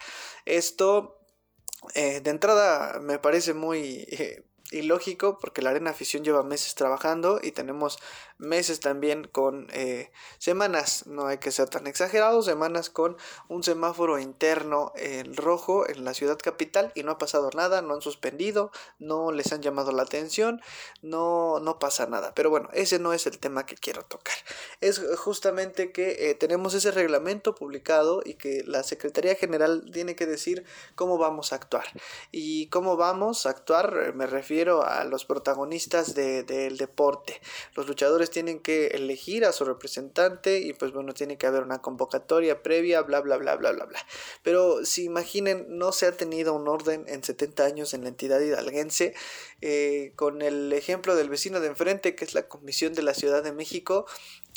Esto 0.46 1.20
eh, 1.94 2.20
de 2.22 2.32
entrada 2.32 3.00
me 3.00 3.20
parece 3.20 3.54
muy 3.54 4.08
ilógico 4.74 5.38
porque 5.40 5.62
la 5.62 5.70
Arena 5.70 5.92
Afición 5.92 6.24
lleva 6.24 6.44
meses 6.44 6.76
trabajando 6.76 7.40
y 7.42 7.52
tenemos 7.52 8.00
meses 8.38 8.80
también 8.80 9.28
con 9.32 9.68
eh, 9.72 10.12
semanas, 10.38 11.06
no 11.08 11.28
hay 11.28 11.38
que 11.38 11.52
ser 11.52 11.70
tan 11.70 11.88
exagerados, 11.88 12.46
semanas 12.46 12.90
con 12.90 13.16
un 13.48 13.64
semáforo 13.64 14.20
interno 14.20 14.92
en 14.96 15.36
rojo 15.36 15.88
en 15.88 16.04
la 16.04 16.14
ciudad 16.14 16.38
capital 16.38 16.92
y 16.96 17.04
no 17.04 17.12
ha 17.12 17.18
pasado 17.18 17.50
nada, 17.56 17.82
no 17.82 17.94
han 17.94 18.02
suspendido, 18.02 18.72
no 19.00 19.32
les 19.32 19.54
han 19.54 19.62
llamado 19.62 19.92
la 19.92 20.04
atención, 20.04 20.62
no, 21.02 21.60
no 21.60 21.80
pasa 21.80 22.06
nada. 22.08 22.34
Pero 22.36 22.50
bueno, 22.50 22.70
ese 22.74 23.00
no 23.00 23.14
es 23.14 23.28
el 23.28 23.40
tema 23.40 23.66
que 23.66 23.76
quiero 23.76 24.04
tocar. 24.04 24.36
Es 24.82 25.02
justamente 25.18 25.92
que 25.92 26.30
eh, 26.30 26.36
tenemos 26.36 26.74
ese 26.74 26.92
reglamento 26.92 27.56
publicado 27.56 28.22
y 28.26 28.34
que 28.36 28.64
la 28.66 28.84
Secretaría 28.84 29.36
General 29.36 29.90
tiene 29.92 30.16
que 30.16 30.26
decir 30.26 30.66
cómo 30.96 31.18
vamos 31.18 31.54
a 31.54 31.56
actuar. 31.56 31.86
Y 32.32 32.68
cómo 32.68 32.98
vamos 32.98 33.46
a 33.46 33.52
actuar 33.52 34.14
me 34.14 34.28
refiero 34.28 34.63
a 34.70 35.04
los 35.04 35.26
protagonistas 35.26 36.16
del 36.16 36.78
deporte, 36.78 37.42
los 37.76 37.88
luchadores 37.88 38.30
tienen 38.30 38.60
que 38.60 38.88
elegir 38.88 39.46
a 39.46 39.52
su 39.52 39.66
representante 39.66 40.60
y 40.60 40.74
pues 40.74 40.92
bueno, 40.92 41.14
tiene 41.14 41.38
que 41.38 41.48
haber 41.48 41.64
una 41.64 41.82
convocatoria 41.82 42.64
previa, 42.64 43.02
bla, 43.02 43.22
bla, 43.22 43.38
bla, 43.38 43.56
bla, 43.56 43.72
bla, 43.72 43.86
bla. 43.86 44.00
Pero 44.42 44.86
si 44.86 45.04
imaginen, 45.04 45.66
no 45.70 45.92
se 45.92 46.06
ha 46.06 46.12
tenido 46.14 46.54
un 46.54 46.68
orden 46.68 47.06
en 47.08 47.24
70 47.24 47.66
años 47.66 47.94
en 47.94 48.04
la 48.04 48.10
entidad 48.10 48.40
hidalguense, 48.40 49.14
eh, 49.62 50.14
con 50.16 50.42
el 50.42 50.74
ejemplo 50.74 51.16
del 51.16 51.30
vecino 51.30 51.60
de 51.60 51.68
enfrente, 51.68 52.16
que 52.16 52.26
es 52.26 52.34
la 52.34 52.48
Comisión 52.48 52.94
de 52.94 53.04
la 53.04 53.14
Ciudad 53.14 53.44
de 53.44 53.54
México, 53.54 54.06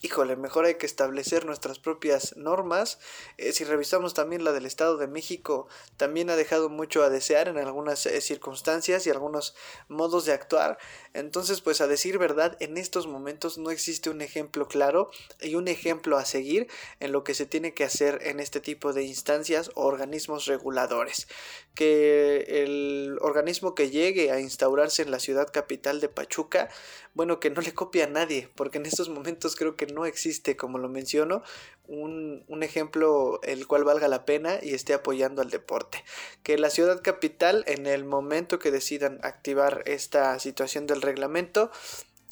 híjole, 0.03 0.37
mejor 0.37 0.67
hay 0.67 0.75
que 0.75 0.87
establecer 0.87 1.47
nuestras 1.47 1.79
propias 1.79 2.37
normas. 2.37 2.99
Eh, 3.39 3.53
si 3.53 3.65
revisamos 3.65 4.15
también 4.15 4.45
la 4.45 4.53
del 4.53 4.67
Estado 4.67 4.99
de 4.99 5.07
México, 5.07 5.69
también 5.97 6.29
ha 6.29 6.37
dejado 6.37 6.69
mucho 6.69 7.03
a 7.03 7.09
desear 7.09 7.49
en 7.49 7.59
algunas 7.59 8.05
eh, 8.07 8.21
circunstancias 8.21 9.07
y 9.07 9.11
algunos 9.11 9.55
modos 9.89 10.27
de 10.27 10.33
actuar. 10.33 10.79
Entonces, 11.15 11.61
pues 11.63 11.81
a 11.81 11.87
decir 11.87 12.19
verdad, 12.19 12.57
en 12.61 12.77
estos 12.77 13.07
momentos 13.07 13.57
no 13.57 13.71
existe 13.71 14.11
un 14.11 14.21
ejemplo 14.21 14.69
claro 14.69 15.11
y 15.41 15.55
un 15.55 15.67
ejemplo 15.67 16.19
a 16.19 16.25
seguir 16.25 16.69
en 17.01 17.13
lo 17.13 17.25
que 17.25 17.35
se 17.35 17.47
tiene 17.47 17.73
que 17.73 17.85
hacer 17.85 18.21
en 18.23 18.39
este 18.39 18.61
tipo 18.61 18.93
de 18.93 19.05
instancias 19.05 19.71
o 19.75 19.87
organismos 19.87 20.45
reguladores. 20.47 21.27
Que 21.75 22.63
el 22.63 23.19
organismo 23.21 23.75
que 23.75 23.91
llegue 23.91 24.31
a 24.31 24.41
instaurarse 24.41 25.03
en 25.03 25.11
la 25.11 25.21
ciudad 25.21 25.51
capital 25.53 26.01
de 26.01 26.09
Pachuca, 26.09 26.69
bueno, 27.15 27.41
que 27.41 27.51
no 27.51 27.63
le 27.63 27.73
copie 27.73 28.03
a 28.03 28.07
nadie, 28.07 28.51
porque 28.55 28.77
en 28.77 28.85
estos 28.85 29.09
momentos 29.09 29.57
creo 29.57 29.75
que 29.75 29.86
no 29.87 30.07
existe, 30.07 30.57
como 30.57 30.79
lo 30.79 30.89
menciono, 30.89 31.43
un, 31.89 32.45
un, 32.49 32.63
ejemplo 32.63 33.41
el 33.43 33.67
cual 33.67 33.85
valga 33.85 34.09
la 34.09 34.25
pena 34.25 34.59
y 34.63 34.75
esté 34.75 34.95
apoyando 34.95 35.43
al 35.43 35.51
deporte. 35.51 36.05
Que 36.43 36.59
la 36.59 36.71
ciudad 36.71 37.03
capital, 37.03 37.65
en 37.67 37.87
el 37.87 38.05
momento 38.05 38.59
que 38.59 38.71
decidan 38.71 39.21
activar 39.23 39.83
esta 39.87 40.39
situación 40.39 40.87
del 40.87 41.03
reglamento, 41.03 41.71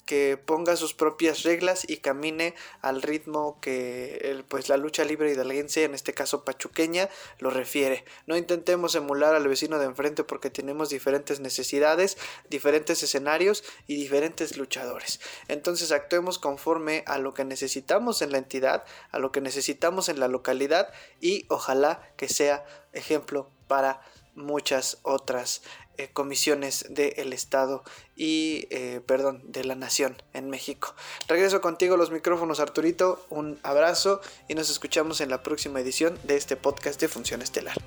que 0.05 0.37
ponga 0.37 0.75
sus 0.75 0.93
propias 0.93 1.43
reglas 1.43 1.83
y 1.87 1.97
camine 1.97 2.53
al 2.81 3.01
ritmo 3.01 3.59
que 3.59 4.43
pues 4.47 4.69
la 4.69 4.77
lucha 4.77 5.03
libre 5.03 5.31
hidalguense, 5.31 5.83
en 5.83 5.95
este 5.95 6.13
caso 6.13 6.43
pachuqueña, 6.45 7.09
lo 7.39 7.49
refiere. 7.49 8.05
No 8.27 8.37
intentemos 8.37 8.95
emular 8.95 9.35
al 9.35 9.47
vecino 9.47 9.79
de 9.79 9.85
enfrente 9.85 10.23
porque 10.23 10.49
tenemos 10.49 10.89
diferentes 10.89 11.39
necesidades, 11.39 12.17
diferentes 12.49 13.01
escenarios 13.01 13.63
y 13.87 13.95
diferentes 13.95 14.57
luchadores. 14.57 15.19
Entonces 15.47 15.91
actuemos 15.91 16.39
conforme 16.39 17.03
a 17.07 17.17
lo 17.17 17.33
que 17.33 17.43
necesitamos 17.43 18.21
en 18.21 18.31
la 18.31 18.37
entidad, 18.37 18.85
a 19.11 19.19
lo 19.19 19.31
que 19.31 19.41
necesitamos 19.41 20.09
en 20.09 20.19
la 20.19 20.27
localidad 20.27 20.93
y 21.19 21.45
ojalá 21.49 22.07
que 22.15 22.29
sea 22.29 22.65
ejemplo 22.93 23.49
para 23.67 24.01
muchas 24.35 24.99
otras 25.01 25.61
eh, 25.97 26.09
comisiones 26.13 26.85
del 26.89 27.33
Estado 27.33 27.83
y, 28.15 28.67
eh, 28.69 29.01
perdón, 29.05 29.41
de 29.45 29.63
la 29.63 29.75
Nación 29.75 30.21
en 30.33 30.49
México. 30.49 30.95
Regreso 31.27 31.61
contigo 31.61 31.97
los 31.97 32.11
micrófonos, 32.11 32.59
Arturito. 32.59 33.25
Un 33.29 33.59
abrazo 33.63 34.21
y 34.47 34.55
nos 34.55 34.69
escuchamos 34.69 35.21
en 35.21 35.29
la 35.29 35.43
próxima 35.43 35.79
edición 35.79 36.17
de 36.23 36.37
este 36.37 36.55
podcast 36.55 36.99
de 37.01 37.07
Función 37.07 37.41
Estelar. 37.41 37.77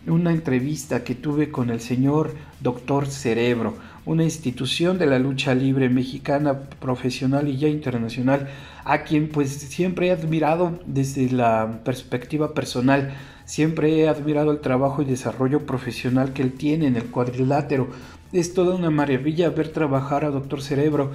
una 0.07 0.31
entrevista 0.31 1.03
que 1.03 1.15
tuve 1.15 1.49
con 1.49 1.69
el 1.69 1.79
señor 1.79 2.35
Doctor 2.59 3.07
Cerebro, 3.07 3.75
una 4.05 4.23
institución 4.23 4.99
de 4.99 5.07
la 5.07 5.17
lucha 5.17 5.55
libre 5.55 5.89
mexicana 5.89 6.59
profesional 6.79 7.47
y 7.47 7.57
ya 7.57 7.67
internacional, 7.67 8.47
a 8.83 9.03
quien 9.03 9.29
pues 9.29 9.49
siempre 9.51 10.07
he 10.07 10.11
admirado 10.11 10.79
desde 10.85 11.31
la 11.31 11.81
perspectiva 11.83 12.53
personal 12.53 13.13
Siempre 13.45 13.99
he 13.99 14.07
admirado 14.07 14.51
el 14.51 14.59
trabajo 14.59 15.01
y 15.01 15.05
desarrollo 15.05 15.65
profesional 15.65 16.33
que 16.33 16.41
él 16.41 16.53
tiene 16.53 16.87
en 16.87 16.95
el 16.95 17.05
cuadrilátero. 17.05 17.87
Es 18.33 18.53
toda 18.53 18.75
una 18.75 18.89
maravilla 18.89 19.49
ver 19.49 19.69
trabajar 19.69 20.25
a 20.25 20.31
Doctor 20.31 20.63
Cerebro. 20.63 21.11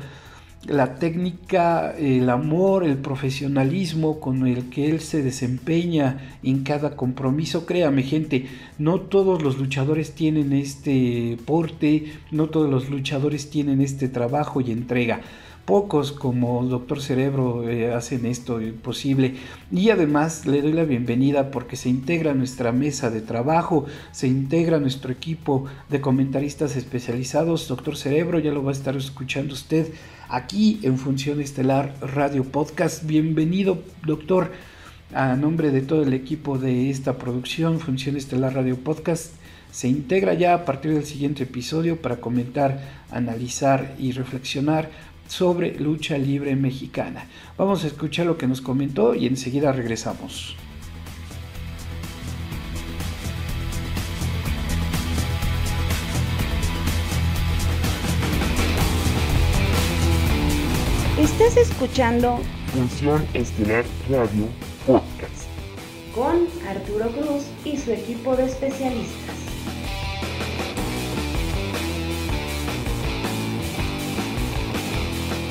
La 0.66 0.96
técnica, 0.96 1.92
el 1.99 2.28
amor, 2.30 2.84
el 2.84 2.99
profesionalismo 2.99 4.20
con 4.20 4.46
el 4.46 4.68
que 4.68 4.90
él 4.90 5.00
se 5.00 5.22
desempeña 5.22 6.37
en 6.42 6.62
cada 6.62 6.96
compromiso. 6.96 7.66
Créame 7.66 8.02
gente, 8.02 8.46
no 8.78 9.00
todos 9.00 9.42
los 9.42 9.58
luchadores 9.58 10.12
tienen 10.12 10.52
este 10.52 11.37
porte, 11.46 12.12
no 12.30 12.49
todos 12.49 12.70
los 12.70 12.90
luchadores 12.90 13.50
tienen 13.50 13.80
este 13.80 14.08
trabajo 14.08 14.60
y 14.60 14.70
entrega 14.70 15.22
pocos 15.70 16.10
como 16.10 16.64
Doctor 16.64 17.00
Cerebro 17.00 17.70
eh, 17.70 17.94
hacen 17.94 18.26
esto 18.26 18.58
posible 18.82 19.36
y 19.70 19.90
además 19.90 20.44
le 20.44 20.62
doy 20.62 20.72
la 20.72 20.82
bienvenida 20.82 21.52
porque 21.52 21.76
se 21.76 21.88
integra 21.88 22.34
nuestra 22.34 22.72
mesa 22.72 23.08
de 23.08 23.20
trabajo, 23.20 23.86
se 24.10 24.26
integra 24.26 24.80
nuestro 24.80 25.12
equipo 25.12 25.66
de 25.88 26.00
comentaristas 26.00 26.74
especializados. 26.74 27.68
Doctor 27.68 27.96
Cerebro 27.96 28.40
ya 28.40 28.50
lo 28.50 28.64
va 28.64 28.70
a 28.70 28.74
estar 28.74 28.96
escuchando 28.96 29.54
usted 29.54 29.92
aquí 30.28 30.80
en 30.82 30.98
Función 30.98 31.40
Estelar 31.40 31.94
Radio 32.00 32.42
Podcast. 32.42 33.06
Bienvenido, 33.06 33.78
doctor. 34.04 34.50
A 35.14 35.36
nombre 35.36 35.70
de 35.70 35.82
todo 35.82 36.02
el 36.02 36.14
equipo 36.14 36.59
de 36.59 36.90
esta 36.90 37.16
producción, 37.16 37.78
Función 37.78 38.16
Estelar 38.16 38.54
Radio 38.54 38.76
Podcast, 38.76 39.35
se 39.70 39.87
integra 39.87 40.35
ya 40.35 40.52
a 40.52 40.64
partir 40.64 40.94
del 40.94 41.04
siguiente 41.04 41.44
episodio 41.44 42.02
para 42.02 42.16
comentar, 42.16 42.80
analizar 43.12 43.94
y 44.00 44.11
reflexionar 44.11 44.90
sobre 45.31 45.79
lucha 45.79 46.19
libre 46.19 46.57
mexicana. 46.57 47.27
Vamos 47.57 47.85
a 47.85 47.87
escuchar 47.87 48.27
lo 48.27 48.37
que 48.37 48.49
nos 48.49 48.61
comentó 48.61 49.14
y 49.14 49.27
enseguida 49.27 49.71
regresamos. 49.71 50.57
Estás 61.16 61.57
escuchando 61.59 62.40
Función 62.73 63.25
Estelar 63.35 63.85
Radio 64.09 64.49
Podcast 64.87 65.49
con 66.14 66.49
Arturo 66.69 67.09
Cruz 67.11 67.45
y 67.64 67.77
su 67.77 67.93
equipo 67.93 68.35
de 68.37 68.47
especialistas. 68.47 69.39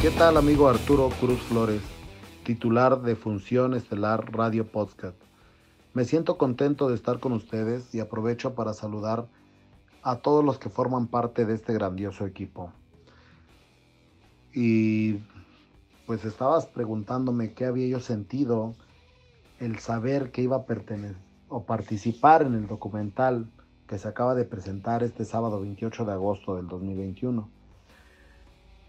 ¿Qué 0.01 0.12
tal 0.12 0.38
amigo 0.38 0.69
Arturo 0.69 1.09
Cruz 1.19 1.41
Flores, 1.41 1.81
titular 2.45 3.01
de 3.01 3.17
Función 3.17 3.73
Estelar 3.73 4.31
Radio 4.31 4.65
Podcast? 4.65 5.17
Me 5.93 6.05
siento 6.05 6.38
contento 6.38 6.88
de 6.88 6.95
estar 6.95 7.19
con 7.19 7.33
ustedes 7.33 7.93
y 7.93 7.99
aprovecho 7.99 8.55
para 8.55 8.73
saludar 8.73 9.27
a 10.01 10.15
todos 10.19 10.45
los 10.45 10.57
que 10.57 10.69
forman 10.69 11.07
parte 11.07 11.45
de 11.45 11.55
este 11.55 11.73
grandioso 11.73 12.25
equipo. 12.25 12.71
Y 14.53 15.15
pues 16.07 16.23
estabas 16.23 16.65
preguntándome 16.65 17.51
qué 17.51 17.65
había 17.65 17.88
yo 17.88 17.99
sentido 17.99 18.75
el 19.59 19.79
saber 19.79 20.31
que 20.31 20.41
iba 20.41 20.55
a 20.55 20.65
pertenecer 20.65 21.17
o 21.49 21.65
participar 21.65 22.43
en 22.43 22.53
el 22.53 22.67
documental 22.67 23.51
que 23.85 23.99
se 23.99 24.07
acaba 24.07 24.33
de 24.33 24.45
presentar 24.45 25.03
este 25.03 25.25
sábado 25.25 25.59
28 25.59 26.05
de 26.05 26.13
agosto 26.13 26.55
del 26.55 26.69
2021. 26.69 27.49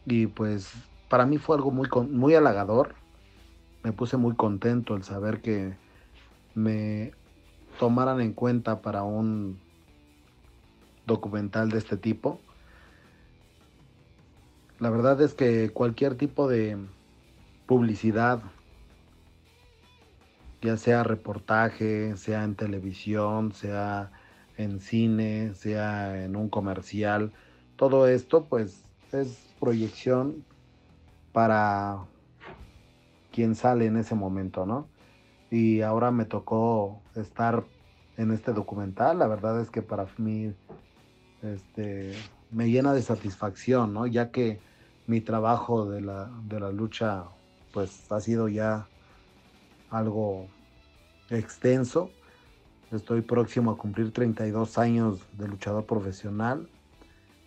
Y 0.07 0.29
pues 0.29 0.73
para 1.11 1.27
mí 1.27 1.39
fue 1.39 1.57
algo 1.57 1.73
muy, 1.73 1.89
muy 2.09 2.35
halagador. 2.37 2.95
Me 3.83 3.93
puse 3.93 4.17
muy 4.17 4.37
contento 4.37 4.95
el 4.95 5.03
saber 5.03 5.43
que 5.43 5.75
me 6.55 7.13
tomaran 7.81 8.21
en 8.21 8.33
cuenta 8.33 8.81
para 8.81 9.03
un 9.03 9.59
documental 11.07 11.69
de 11.71 11.79
este 11.79 11.97
tipo. 11.97 12.39
La 14.79 14.89
verdad 14.89 15.21
es 15.21 15.35
que 15.35 15.71
cualquier 15.71 16.15
tipo 16.15 16.49
de 16.49 16.79
publicidad, 17.67 18.41
ya 20.63 20.77
sea 20.77 21.03
reportaje, 21.03 22.17
sea 22.17 22.45
en 22.45 22.55
televisión, 22.55 23.53
sea 23.53 24.13
en 24.57 24.79
cine, 24.81 25.55
sea 25.55 26.25
en 26.25 26.37
un 26.37 26.49
comercial, 26.49 27.33
todo 27.75 28.07
esto 28.07 28.45
pues 28.45 28.85
es 29.11 29.53
proyección 29.59 30.45
para 31.33 32.05
quien 33.33 33.55
sale 33.55 33.87
en 33.87 33.97
ese 33.97 34.15
momento, 34.15 34.67
¿no? 34.67 34.89
Y 35.51 35.83
ahora 35.83 36.11
me 36.11 36.25
tocó 36.25 37.01
estar 37.15 37.65
en 38.17 38.33
este 38.33 38.53
documental, 38.53 39.19
la 39.19 39.27
verdad 39.27 39.61
es 39.61 39.71
que 39.71 39.83
para 39.83 40.07
mí 40.19 40.53
este, 41.43 42.15
me 42.51 42.71
llena 42.71 42.93
de 42.93 43.03
satisfacción, 43.03 43.95
¿no? 43.95 44.07
Ya 44.07 44.31
que 44.31 44.61
mi 45.07 45.21
trabajo 45.21 45.87
de 45.87 46.01
la, 46.03 46.31
de 46.45 46.61
la 46.61 46.71
lucha 46.71 47.25
pues 47.73 48.11
ha 48.11 48.21
sido 48.21 48.49
ya 48.49 48.87
algo 49.91 50.49
extenso. 51.31 52.11
Estoy 52.93 53.23
próximo 53.23 53.71
a 53.71 53.79
cumplir 53.79 54.13
32 54.13 54.77
años 54.77 55.27
de 55.39 55.49
luchador 55.49 55.87
profesional, 55.87 56.69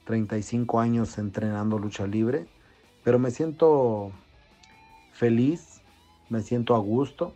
35 0.06 0.80
años 0.80 1.18
entrenando 1.18 1.78
lucha 1.78 2.08
libre 2.08 2.48
pero 3.04 3.20
me 3.20 3.32
siento 3.32 4.12
feliz, 5.14 5.82
me 6.30 6.42
siento 6.42 6.76
a 6.76 6.80
gusto. 6.80 7.34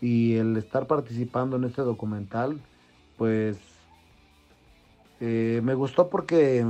Y 0.00 0.34
el 0.34 0.56
estar 0.56 0.86
participando 0.86 1.56
en 1.56 1.64
este 1.64 1.82
documental, 1.82 2.60
pues 3.16 3.58
eh, 5.20 5.60
me 5.62 5.74
gustó 5.74 6.08
porque 6.08 6.66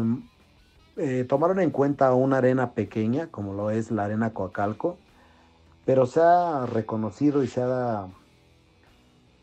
eh, 0.99 1.25
tomaron 1.27 1.59
en 1.61 1.71
cuenta 1.71 2.13
una 2.13 2.39
arena 2.39 2.73
pequeña, 2.73 3.29
como 3.29 3.55
lo 3.55 3.71
es 3.71 3.91
la 3.91 4.05
arena 4.05 4.35
Coacalco, 4.35 4.99
pero 5.87 6.05
se 6.05 6.21
ha 6.21 6.67
reconocido 6.67 7.43
y 7.43 7.47
se 7.47 7.63
ha, 7.63 8.09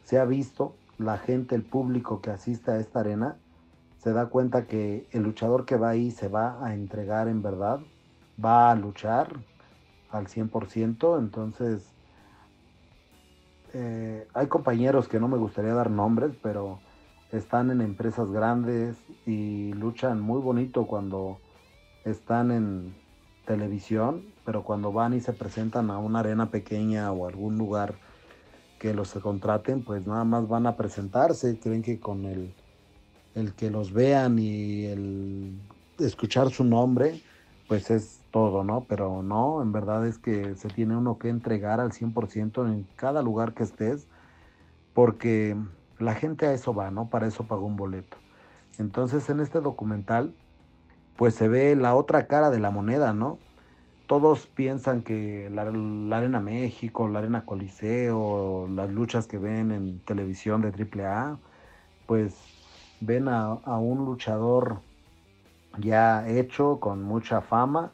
se 0.04 0.20
ha 0.20 0.26
visto 0.26 0.76
la 1.00 1.18
gente, 1.18 1.56
el 1.56 1.64
público 1.64 2.22
que 2.22 2.30
asiste 2.30 2.70
a 2.70 2.80
esta 2.80 3.00
arena, 3.00 3.38
se 3.98 4.14
da 4.14 4.28
cuenta 4.28 4.66
que 4.66 5.08
el 5.12 5.24
luchador 5.24 5.66
que 5.66 5.78
va 5.78 5.90
ahí 5.90 6.12
se 6.12 6.28
va 6.28 6.64
a 6.64 6.76
entregar 6.76 7.28
en 7.28 7.42
verdad, 7.42 7.80
va 8.44 8.72
a 8.72 8.76
luchar 8.76 9.30
al 10.12 10.28
100%, 10.28 11.20
entonces 11.20 11.94
eh, 13.74 14.28
hay 14.34 14.48
compañeros 14.48 15.08
que 15.08 15.20
no 15.20 15.28
me 15.28 15.38
gustaría 15.38 15.74
dar 15.74 15.92
nombres, 15.92 16.36
pero 16.42 16.80
están 17.32 17.70
en 17.70 17.82
empresas 17.82 18.32
grandes 18.32 18.98
y 19.26 19.74
luchan 19.74 20.20
muy 20.20 20.42
bonito 20.42 20.88
cuando 20.88 21.40
están 22.04 22.52
en 22.52 22.96
televisión, 23.46 24.24
pero 24.46 24.64
cuando 24.64 24.92
van 24.92 25.14
y 25.14 25.22
se 25.22 25.34
presentan 25.34 25.92
a 25.92 26.00
una 26.00 26.20
arena 26.20 26.50
pequeña 26.50 27.12
o 27.12 27.28
algún 27.28 27.58
lugar 27.58 27.96
que 28.80 28.94
los 28.94 29.12
contraten, 29.14 29.84
pues 29.84 30.08
nada 30.08 30.24
más 30.24 30.48
van 30.48 30.66
a 30.66 30.76
presentarse, 30.76 31.60
creen 31.60 31.82
que 31.82 32.00
con 32.00 32.26
el, 32.26 32.54
el 33.36 33.54
que 33.54 33.70
los 33.70 33.92
vean 33.92 34.40
y 34.40 34.86
el 34.86 35.60
escuchar 36.00 36.50
su 36.50 36.64
nombre, 36.64 37.22
pues 37.68 37.92
es 37.92 38.19
todo, 38.32 38.64
¿no? 38.64 38.86
Pero 38.88 39.24
no, 39.24 39.62
en 39.62 39.72
verdad 39.72 40.06
es 40.08 40.18
que 40.18 40.56
se 40.56 40.70
tiene 40.70 40.96
uno 40.96 41.18
que 41.18 41.30
entregar 41.30 41.80
al 41.80 41.92
100% 41.92 42.68
en 42.68 42.88
cada 42.96 43.22
lugar 43.22 43.54
que 43.54 43.64
estés, 43.64 44.08
porque 44.94 45.56
la 46.00 46.16
gente 46.16 46.48
a 46.48 46.54
eso 46.54 46.74
va, 46.74 46.92
¿no? 46.92 47.10
Para 47.10 47.28
eso 47.28 47.46
pagó 47.46 47.66
un 47.66 47.76
boleto. 47.76 48.18
Entonces 48.78 49.30
en 49.30 49.40
este 49.40 49.62
documental, 49.62 50.34
pues 51.18 51.36
se 51.36 51.48
ve 51.48 51.76
la 51.76 51.96
otra 51.96 52.28
cara 52.28 52.50
de 52.50 52.60
la 52.60 52.72
moneda, 52.72 53.14
¿no? 53.14 53.40
Todos 54.08 54.48
piensan 54.48 55.04
que 55.04 55.50
la, 55.52 55.64
Arena 56.18 56.40
México, 56.40 57.08
la 57.08 57.20
Arena 57.20 57.46
Coliseo, 57.46 58.68
las 58.70 58.90
luchas 58.90 59.28
que 59.28 59.38
ven 59.38 59.72
en 59.72 60.00
televisión 60.00 60.62
de 60.62 60.70
AAA, 60.70 61.38
pues 62.08 62.36
ven 63.02 63.28
a, 63.28 63.52
a 63.52 63.78
un 63.78 64.06
luchador 64.06 64.82
ya 65.78 66.28
hecho, 66.28 66.80
con 66.80 67.04
mucha 67.04 67.42
fama, 67.42 67.92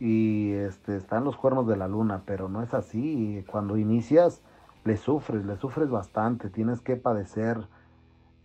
y 0.00 0.52
este, 0.52 0.96
están 0.96 1.24
los 1.24 1.36
cuernos 1.36 1.68
de 1.68 1.76
la 1.76 1.86
luna, 1.86 2.22
pero 2.24 2.48
no 2.48 2.62
es 2.62 2.72
así. 2.72 3.44
Cuando 3.50 3.76
inicias, 3.76 4.42
le 4.84 4.96
sufres, 4.96 5.44
le 5.44 5.56
sufres 5.58 5.90
bastante, 5.90 6.48
tienes 6.48 6.80
que 6.80 6.96
padecer 6.96 7.58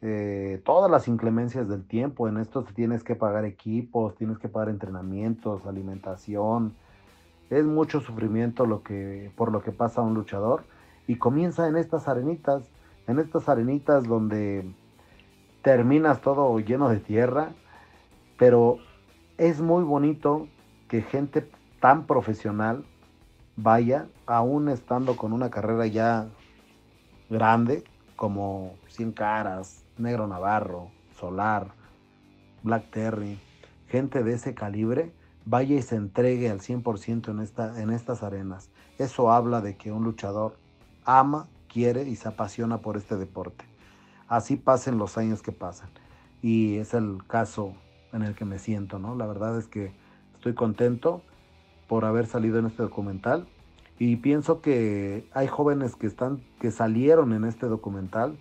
eh, 0.01 0.61
todas 0.65 0.91
las 0.91 1.07
inclemencias 1.07 1.69
del 1.69 1.87
tiempo. 1.87 2.27
En 2.27 2.37
esto 2.37 2.63
tienes 2.65 3.05
que 3.05 3.15
pagar 3.15 3.45
equipos, 3.45 4.15
tienes 4.15 4.37
que 4.37 4.49
pagar 4.49 4.67
entrenamientos, 4.67 5.65
alimentación. 5.65 6.75
Es 7.49 7.65
mucho 7.65 8.01
sufrimiento 8.01 8.65
lo 8.65 8.83
que, 8.83 9.31
por 9.37 9.51
lo 9.53 9.61
que 9.61 9.71
pasa 9.71 10.01
un 10.01 10.13
luchador. 10.13 10.65
Y 11.07 11.15
comienza 11.15 11.69
en 11.69 11.77
estas 11.77 12.09
arenitas, 12.09 12.69
en 13.07 13.17
estas 13.19 13.47
arenitas 13.47 14.03
donde 14.03 14.69
terminas 15.61 16.19
todo 16.19 16.59
lleno 16.59 16.89
de 16.89 16.99
tierra, 16.99 17.53
pero 18.37 18.77
es 19.37 19.61
muy 19.61 19.83
bonito 19.85 20.47
que 20.87 21.01
gente 21.01 21.49
tan 21.79 22.05
profesional 22.05 22.85
vaya, 23.55 24.07
aún 24.25 24.69
estando 24.69 25.15
con 25.15 25.33
una 25.33 25.49
carrera 25.49 25.87
ya 25.87 26.27
grande, 27.29 27.83
como 28.15 28.75
Cien 28.87 29.11
Caras, 29.11 29.83
Negro 29.97 30.27
Navarro, 30.27 30.89
Solar, 31.19 31.67
Black 32.63 32.89
Terry, 32.91 33.39
gente 33.87 34.23
de 34.23 34.33
ese 34.33 34.53
calibre, 34.53 35.13
vaya 35.45 35.75
y 35.75 35.81
se 35.81 35.95
entregue 35.95 36.49
al 36.49 36.59
100% 36.59 37.29
en, 37.29 37.39
esta, 37.39 37.81
en 37.81 37.91
estas 37.91 38.23
arenas. 38.23 38.69
Eso 38.97 39.31
habla 39.31 39.61
de 39.61 39.75
que 39.75 39.91
un 39.91 40.03
luchador 40.03 40.57
ama, 41.03 41.47
quiere 41.71 42.03
y 42.03 42.15
se 42.15 42.27
apasiona 42.27 42.79
por 42.79 42.97
este 42.97 43.15
deporte. 43.15 43.65
Así 44.27 44.55
pasen 44.55 44.97
los 44.97 45.17
años 45.17 45.41
que 45.41 45.51
pasan. 45.51 45.89
Y 46.41 46.77
es 46.77 46.93
el 46.93 47.23
caso 47.27 47.73
en 48.11 48.23
el 48.23 48.35
que 48.35 48.45
me 48.45 48.59
siento, 48.59 48.97
¿no? 48.97 49.15
La 49.15 49.27
verdad 49.27 49.57
es 49.57 49.67
que 49.67 49.91
estoy 50.45 50.53
contento 50.53 51.23
por 51.87 52.05
haber 52.05 52.27
salido 52.27 52.59
en 52.59 52.67
este 52.67 52.83
documental. 52.83 53.47
Y 53.97 54.17
pienso 54.17 54.61
que 54.61 55.25
hay 55.33 55.47
jóvenes 55.47 55.95
que 55.95 56.05
están 56.05 56.39
que 56.59 56.69
salieron 56.69 57.33
en 57.33 57.45
este 57.45 57.65
documental 57.65 58.37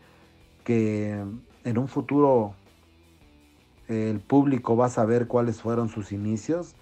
que 0.64 1.24
en 1.64 1.78
un 1.78 1.88
futuro 1.88 2.52
el 3.88 4.20
público 4.20 4.76
va 4.76 4.86
a 4.86 4.90
saber 4.90 5.26
cuáles 5.28 5.62
fueron 5.62 5.88
sus 5.88 6.12
inicios. 6.12 6.74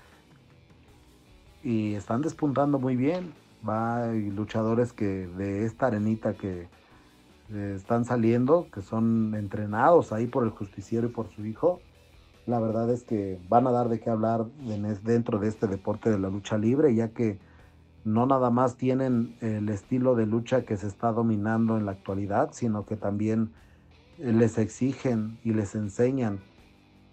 Y 1.62 1.94
están 1.94 2.22
despuntando 2.22 2.80
muy 2.80 2.96
bien. 2.96 3.32
Va, 3.68 4.08
hay 4.08 4.28
luchadores 4.28 4.92
que 4.92 5.28
de 5.28 5.64
esta 5.64 5.86
arenita 5.86 6.34
que 6.34 6.66
eh, 7.52 7.74
están 7.76 8.04
saliendo, 8.04 8.66
que 8.72 8.82
son 8.82 9.36
entrenados 9.36 10.12
ahí 10.12 10.26
por 10.26 10.42
el 10.42 10.50
justiciero 10.50 11.06
y 11.06 11.10
por 11.10 11.28
su 11.28 11.46
hijo, 11.46 11.80
la 12.46 12.58
verdad 12.58 12.90
es 12.90 13.04
que 13.04 13.40
van 13.48 13.66
a 13.66 13.70
dar 13.70 13.88
de 13.88 14.00
qué 14.00 14.10
hablar 14.10 14.46
dentro 15.02 15.38
de 15.38 15.48
este 15.48 15.66
deporte 15.66 16.10
de 16.10 16.18
la 16.18 16.28
lucha 16.28 16.58
libre, 16.58 16.94
ya 16.94 17.08
que 17.08 17.38
no 18.04 18.26
nada 18.26 18.50
más 18.50 18.76
tienen 18.76 19.36
el 19.40 19.68
estilo 19.68 20.16
de 20.16 20.26
lucha 20.26 20.62
que 20.62 20.76
se 20.76 20.88
está 20.88 21.12
dominando 21.12 21.76
en 21.76 21.86
la 21.86 21.92
actualidad, 21.92 22.50
sino 22.52 22.84
que 22.84 22.96
también 22.96 23.52
les 24.18 24.58
exigen 24.58 25.38
y 25.44 25.52
les 25.52 25.74
enseñan 25.74 26.40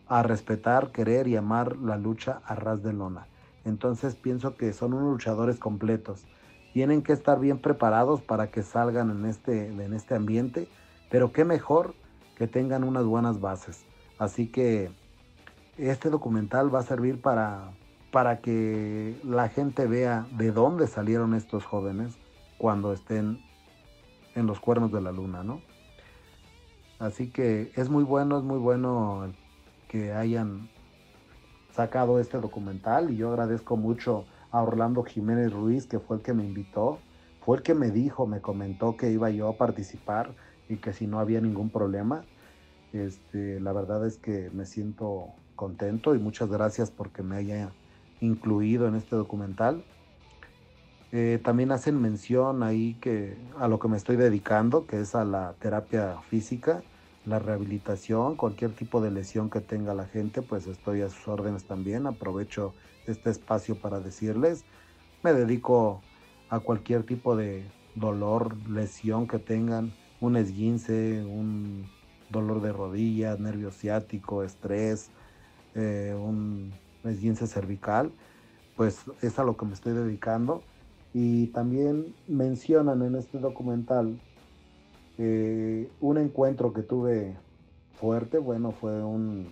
a 0.08 0.24
respetar, 0.24 0.92
querer 0.92 1.28
y 1.28 1.36
amar 1.36 1.78
la 1.78 1.98
lucha 1.98 2.42
a 2.46 2.56
ras 2.56 2.82
de 2.82 2.94
lona. 2.94 3.28
Entonces 3.66 4.16
pienso 4.16 4.58
que 4.58 4.74
son 4.74 4.94
unos 4.94 5.12
luchadores 5.12 5.60
completos. 5.60 6.26
Tienen 6.74 7.04
que 7.04 7.14
estar 7.14 7.40
bien 7.40 7.60
preparados 7.60 8.22
para 8.22 8.50
que 8.50 8.64
salgan 8.64 9.12
en 9.12 9.26
este, 9.26 9.68
en 9.68 9.94
este 9.94 10.16
ambiente, 10.16 10.68
pero 11.12 11.32
qué 11.32 11.46
mejor 11.46 11.94
que 12.36 12.48
tengan 12.48 12.84
unas 12.84 13.06
buenas 13.06 13.40
bases. 13.40 13.86
Así 14.18 14.48
que 14.48 14.92
este 15.88 16.10
documental 16.10 16.74
va 16.74 16.80
a 16.80 16.84
servir 16.84 17.22
para, 17.22 17.72
para 18.12 18.42
que 18.42 19.20
la 19.24 19.50
gente 19.50 19.88
vea 19.88 20.28
de 20.38 20.52
dónde 20.52 20.88
salieron 20.88 21.34
estos 21.34 21.66
jóvenes 21.66 22.18
cuando 22.58 22.92
estén 22.92 23.40
en 24.36 24.46
los 24.46 24.60
cuernos 24.60 24.92
de 24.92 25.02
la 25.02 25.12
luna, 25.12 25.44
¿no? 25.44 25.62
Así 27.00 27.30
que 27.32 27.72
es 27.76 27.90
muy 27.90 28.04
bueno, 28.04 28.38
es 28.38 28.44
muy 28.44 28.60
bueno 28.60 29.32
que 29.88 30.12
hayan 30.12 30.70
sacado 31.72 32.20
este 32.20 32.40
documental 32.40 33.10
y 33.10 33.16
yo 33.16 33.30
agradezco 33.30 33.78
mucho 33.78 34.26
a 34.52 34.62
Orlando 34.62 35.04
Jiménez 35.04 35.54
Ruiz, 35.54 35.86
que 35.86 36.00
fue 36.00 36.18
el 36.18 36.24
que 36.24 36.34
me 36.34 36.44
invitó, 36.44 37.00
fue 37.46 37.58
el 37.58 37.64
que 37.64 37.74
me 37.74 37.90
dijo, 37.90 38.28
me 38.28 38.42
comentó 38.42 38.98
que 38.98 39.12
iba 39.12 39.30
yo 39.30 39.48
a 39.48 39.58
participar 39.58 40.34
y 40.68 40.78
que 40.78 40.92
si 40.92 41.08
no 41.08 41.20
había 41.20 41.40
ningún 41.40 41.70
problema. 41.70 42.24
Este, 42.92 43.60
la 43.60 43.72
verdad 43.72 44.06
es 44.06 44.18
que 44.18 44.50
me 44.52 44.66
siento 44.66 45.28
contento 45.60 46.16
y 46.16 46.20
muchas 46.20 46.48
gracias 46.50 46.90
porque 46.90 47.22
me 47.22 47.36
haya 47.36 47.70
incluido 48.22 48.88
en 48.88 48.96
este 48.96 49.18
documental. 49.18 49.84
Eh, 51.12 51.38
también 51.44 51.74
hacen 51.74 52.02
mención 52.02 52.64
ahí 52.64 52.96
que 53.02 53.36
a 53.58 53.68
lo 53.68 53.78
que 53.78 53.90
me 53.90 53.98
estoy 53.98 54.16
dedicando, 54.16 54.88
que 54.88 55.02
es 55.02 55.16
a 55.16 55.26
la 55.26 55.56
terapia 55.60 56.22
física, 56.30 56.82
la 57.26 57.40
rehabilitación, 57.40 58.38
cualquier 58.38 58.72
tipo 58.72 59.02
de 59.02 59.12
lesión 59.12 59.50
que 59.50 59.60
tenga 59.60 59.94
la 59.94 60.06
gente, 60.06 60.42
pues 60.42 60.66
estoy 60.66 61.02
a 61.02 61.10
sus 61.10 61.28
órdenes 61.28 61.66
también. 61.66 62.08
Aprovecho 62.08 62.74
este 63.06 63.30
espacio 63.30 63.76
para 63.76 64.00
decirles, 64.00 64.64
me 65.24 65.34
dedico 65.34 66.02
a 66.50 66.62
cualquier 66.62 67.04
tipo 67.04 67.36
de 67.36 67.66
dolor, 67.96 68.56
lesión 68.70 69.28
que 69.28 69.40
tengan, 69.40 69.92
un 70.22 70.38
esguince, 70.38 71.22
un 71.26 71.86
dolor 72.30 72.62
de 72.62 72.72
rodillas, 72.72 73.40
nervio 73.42 73.72
ciático, 73.72 74.44
estrés, 74.44 75.12
eh, 75.76 76.16
un 76.18 76.74
esguince 77.04 77.48
cervical, 77.48 78.12
pues 78.76 79.00
es 79.22 79.40
a 79.40 79.44
lo 79.44 79.58
que 79.58 79.66
me 79.66 79.74
estoy 79.74 79.94
dedicando. 79.94 80.64
Y 81.14 81.48
también 81.48 82.14
mencionan 82.28 83.02
en 83.02 83.16
este 83.16 83.40
documental 83.40 84.20
un 86.00 86.18
encuentro 86.18 86.72
que 86.72 86.82
tuve 86.82 87.36
fuerte, 88.00 88.38
bueno, 88.38 88.72
fue 88.72 89.04
un, 89.04 89.52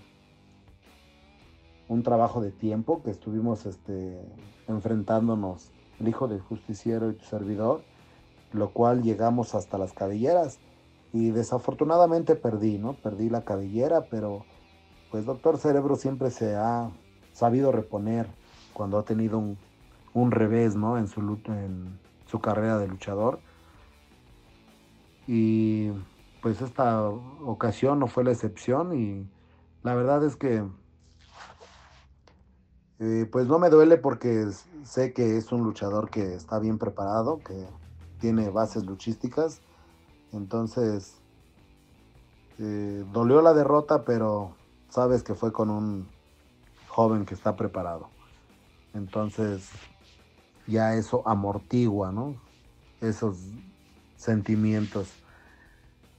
un 1.89 2.03
trabajo 2.03 2.41
de 2.41 2.51
tiempo 2.51 3.03
que 3.03 3.11
estuvimos 3.11 3.65
este, 3.65 4.21
enfrentándonos 4.67 5.71
el 5.99 6.07
hijo 6.07 6.27
del 6.27 6.39
justiciero 6.39 7.09
y 7.09 7.15
tu 7.15 7.25
servidor, 7.25 7.81
lo 8.53 8.69
cual 8.71 9.03
llegamos 9.03 9.55
hasta 9.55 9.77
las 9.77 9.93
cabelleras 9.93 10.59
y 11.11 11.31
desafortunadamente 11.31 12.35
perdí, 12.35 12.77
¿no? 12.77 12.93
Perdí 12.93 13.29
la 13.29 13.43
cabellera, 13.43 14.05
pero 14.09 14.45
pues 15.11 15.25
Doctor 15.25 15.57
Cerebro 15.57 15.95
siempre 15.95 16.31
se 16.31 16.55
ha 16.55 16.89
sabido 17.33 17.71
reponer 17.71 18.27
cuando 18.73 18.97
ha 18.97 19.03
tenido 19.03 19.41
un, 20.13 20.31
revés 20.31 20.75
¿no? 20.75 20.97
en, 20.97 21.07
su, 21.07 21.39
en 21.45 21.99
su 22.25 22.39
carrera 22.39 22.77
de 22.77 22.87
luchador. 22.87 23.39
Y 25.27 25.91
pues 26.41 26.61
esta 26.61 27.09
ocasión 27.09 27.99
no 27.99 28.07
fue 28.07 28.23
la 28.23 28.31
excepción 28.31 28.97
y 28.97 29.27
la 29.83 29.95
verdad 29.95 30.23
es 30.23 30.35
que 30.35 30.63
eh, 32.99 33.29
pues 33.31 33.47
no 33.47 33.59
me 33.59 33.69
duele 33.69 33.97
porque 33.97 34.47
sé 34.83 35.13
que 35.13 35.37
es 35.37 35.51
un 35.51 35.63
luchador 35.63 36.09
que 36.09 36.33
está 36.33 36.57
bien 36.59 36.79
preparado, 36.79 37.39
que 37.39 37.67
tiene 38.19 38.49
bases 38.49 38.85
luchísticas. 38.85 39.61
Entonces, 40.33 41.21
eh, 42.57 43.05
dolió 43.13 43.41
la 43.41 43.53
derrota, 43.53 44.03
pero 44.03 44.56
sabes 44.97 45.21
que 45.21 45.35
fue 45.35 45.53
con 45.53 45.69
un 45.69 46.07
joven 46.87 47.27
que 47.27 47.35
está 47.35 47.55
preparado. 47.55 48.09
Entonces, 48.95 49.69
ya 50.65 50.95
eso 50.95 51.21
amortigua, 51.27 52.11
¿no? 52.11 52.33
Esos 52.99 53.37
sentimientos. 54.15 55.13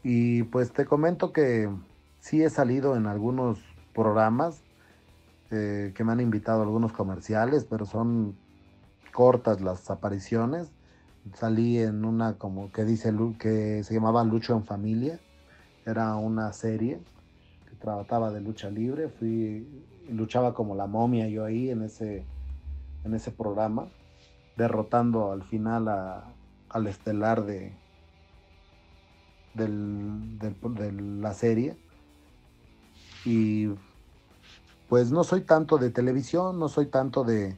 Y 0.04 0.44
pues 0.44 0.72
te 0.72 0.84
comento 0.84 1.32
que 1.32 1.68
sí 2.20 2.44
he 2.44 2.50
salido 2.50 2.94
en 2.94 3.08
algunos 3.08 3.58
programas 3.96 4.62
eh, 5.50 5.92
que 5.96 6.04
me 6.04 6.12
han 6.12 6.20
invitado 6.20 6.60
a 6.60 6.62
algunos 6.62 6.92
comerciales, 6.92 7.64
pero 7.64 7.84
son 7.84 8.36
cortas 9.12 9.60
las 9.60 9.90
apariciones. 9.90 10.70
Salí 11.34 11.80
en 11.80 12.04
una 12.04 12.34
como 12.34 12.70
que 12.70 12.84
dice 12.84 13.12
que 13.40 13.82
se 13.82 13.92
llamaba 13.92 14.22
Lucho 14.22 14.54
en 14.54 14.64
Familia. 14.64 15.18
Era 15.84 16.14
una 16.14 16.52
serie 16.52 17.00
trataba 17.80 18.30
de 18.30 18.40
lucha 18.40 18.70
libre. 18.70 19.08
Fui 19.08 19.66
luchaba 20.10 20.54
como 20.54 20.74
la 20.74 20.86
momia 20.86 21.28
yo 21.28 21.44
ahí 21.44 21.70
en 21.70 21.82
ese 21.82 22.24
en 23.04 23.14
ese 23.14 23.30
programa, 23.30 23.86
derrotando 24.56 25.32
al 25.32 25.42
final 25.42 25.88
al 26.68 26.86
estelar 26.86 27.44
de, 27.44 27.72
de 29.54 30.92
la 30.92 31.32
serie. 31.34 31.76
Y 33.24 33.68
pues 34.88 35.10
no 35.10 35.24
soy 35.24 35.42
tanto 35.42 35.78
de 35.78 35.90
televisión, 35.90 36.58
no 36.58 36.68
soy 36.68 36.86
tanto 36.86 37.24
de, 37.24 37.56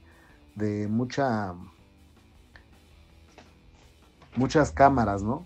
de 0.56 0.88
mucha 0.88 1.54
muchas 4.36 4.72
cámaras, 4.72 5.22
¿no? 5.22 5.44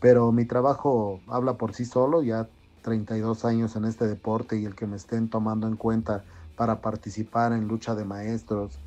Pero 0.00 0.32
mi 0.32 0.44
trabajo 0.44 1.20
habla 1.28 1.54
por 1.54 1.74
sí 1.74 1.84
solo, 1.84 2.22
ya 2.22 2.48
32 2.82 3.44
años 3.44 3.76
en 3.76 3.84
este 3.84 4.06
deporte 4.06 4.58
y 4.58 4.64
el 4.64 4.74
que 4.74 4.86
me 4.86 4.96
estén 4.96 5.28
tomando 5.28 5.66
en 5.66 5.76
cuenta 5.76 6.24
para 6.56 6.80
participar 6.80 7.52
en 7.52 7.68
lucha 7.68 7.94
de 7.94 8.04
maestros 8.04 8.78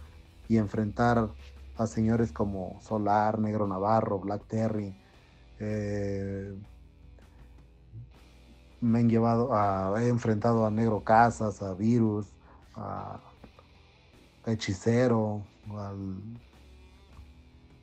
y 0.47 0.57
enfrentar 0.57 1.29
a 1.77 1.87
señores 1.87 2.31
como 2.31 2.79
Solar, 2.81 3.39
Negro 3.39 3.67
Navarro, 3.67 4.19
Black 4.19 4.43
Terry. 4.47 4.95
Eh, 5.59 6.55
me 8.81 8.99
han 8.99 9.09
llevado 9.09 9.49
he 9.97 10.07
enfrentado 10.07 10.65
a 10.65 10.71
Negro 10.71 11.03
Casas, 11.03 11.61
a 11.61 11.73
Virus, 11.73 12.27
a 12.75 13.19
Hechicero, 14.45 15.41
al 15.75 16.19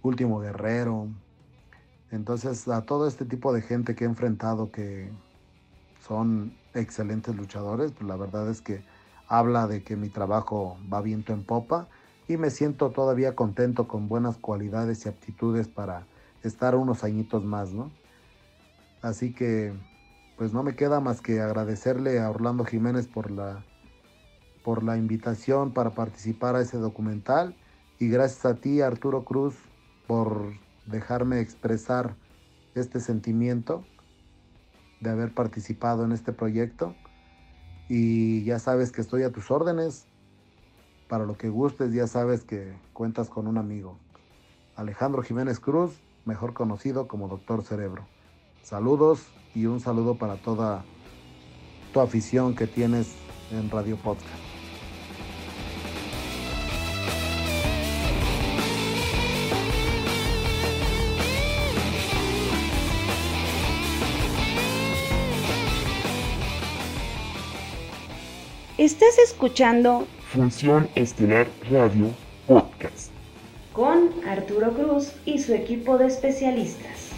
Último 0.03 0.41
Guerrero. 0.41 1.09
Entonces, 2.11 2.69
a 2.69 2.83
todo 2.83 3.09
este 3.09 3.25
tipo 3.25 3.53
de 3.53 3.63
gente 3.63 3.95
que 3.95 4.05
he 4.05 4.07
enfrentado 4.07 4.71
que 4.71 5.11
son 6.07 6.53
excelentes 6.75 7.35
luchadores, 7.37 7.93
pues 7.93 8.07
la 8.09 8.17
verdad 8.17 8.49
es 8.51 8.61
que 8.61 8.83
habla 9.29 9.67
de 9.67 9.83
que 9.83 9.97
mi 9.97 10.09
trabajo 10.09 10.77
va 10.93 11.01
viento 11.01 11.33
en 11.33 11.45
popa 11.45 11.89
y 12.29 12.37
me 12.37 12.51
siento 12.51 12.91
todavía 12.91 13.35
contento 13.35 13.89
con 13.89 14.09
buenas 14.09 14.37
cualidades 14.37 15.05
y 15.05 15.09
aptitudes 15.09 15.69
para 15.69 16.07
estar 16.43 16.75
unos 16.75 17.05
añitos 17.05 17.45
más, 17.45 17.73
¿no? 17.73 17.91
Así 19.01 19.33
que 19.33 19.73
pues 20.37 20.53
no 20.53 20.63
me 20.63 20.75
queda 20.75 21.01
más 21.01 21.21
que 21.21 21.41
agradecerle 21.41 22.21
a 22.21 22.31
Orlando 22.31 22.65
Jiménez 22.65 23.07
por 23.07 23.31
la 23.31 23.65
por 24.65 24.85
la 24.85 24.97
invitación 24.97 25.73
para 25.73 25.91
participar 25.91 26.55
a 26.55 26.61
ese 26.61 26.79
documental 26.79 27.57
y 27.99 28.09
gracias 28.09 28.45
a 28.47 28.55
ti 28.55 28.81
Arturo 28.81 29.25
Cruz 29.25 29.57
por 30.07 30.53
dejarme 30.87 31.41
expresar 31.41 32.15
este 32.75 33.01
sentimiento 33.01 33.85
de 35.03 35.11
haber 35.11 35.35
participado 35.35 36.05
en 36.05 36.13
este 36.13 36.33
proyecto 36.33 36.95
y 37.89 38.45
ya 38.45 38.59
sabes 38.59 38.93
que 38.93 39.01
estoy 39.01 39.25
a 39.25 39.33
tus 39.33 39.51
órdenes 39.51 40.07
para 41.09 41.27
lo 41.27 41.37
que 41.37 41.49
gustes, 41.49 41.93
ya 41.93 42.07
sabes 42.07 42.45
que 42.45 42.73
cuentas 42.93 43.29
con 43.29 43.47
un 43.47 43.59
amigo. 43.59 43.99
Alejandro 44.77 45.23
Jiménez 45.23 45.61
Cruz, 45.61 46.01
mejor 46.25 46.55
conocido 46.55 47.09
como 47.09 47.29
Doctor 47.29 47.65
Cerebro. 47.65 48.07
Saludos 48.63 49.27
y 49.55 49.67
un 49.67 49.81
saludo 49.81 50.17
para 50.17 50.37
toda 50.37 50.85
tu 51.93 52.01
afición 52.01 52.55
que 52.55 52.67
tienes 52.67 53.15
en 53.51 53.69
Radio 53.71 53.97
Podcast. 53.97 54.52
Estás 68.93 69.19
escuchando 69.19 70.07
Función 70.35 70.87
Estelar 70.95 71.47
Radio 71.71 72.11
Podcast. 72.47 73.11
Con 73.73 74.11
Arturo 74.29 74.75
Cruz 74.75 75.13
y 75.25 75.39
su 75.39 75.55
equipo 75.55 75.97
de 75.97 76.09
especialistas. 76.09 77.09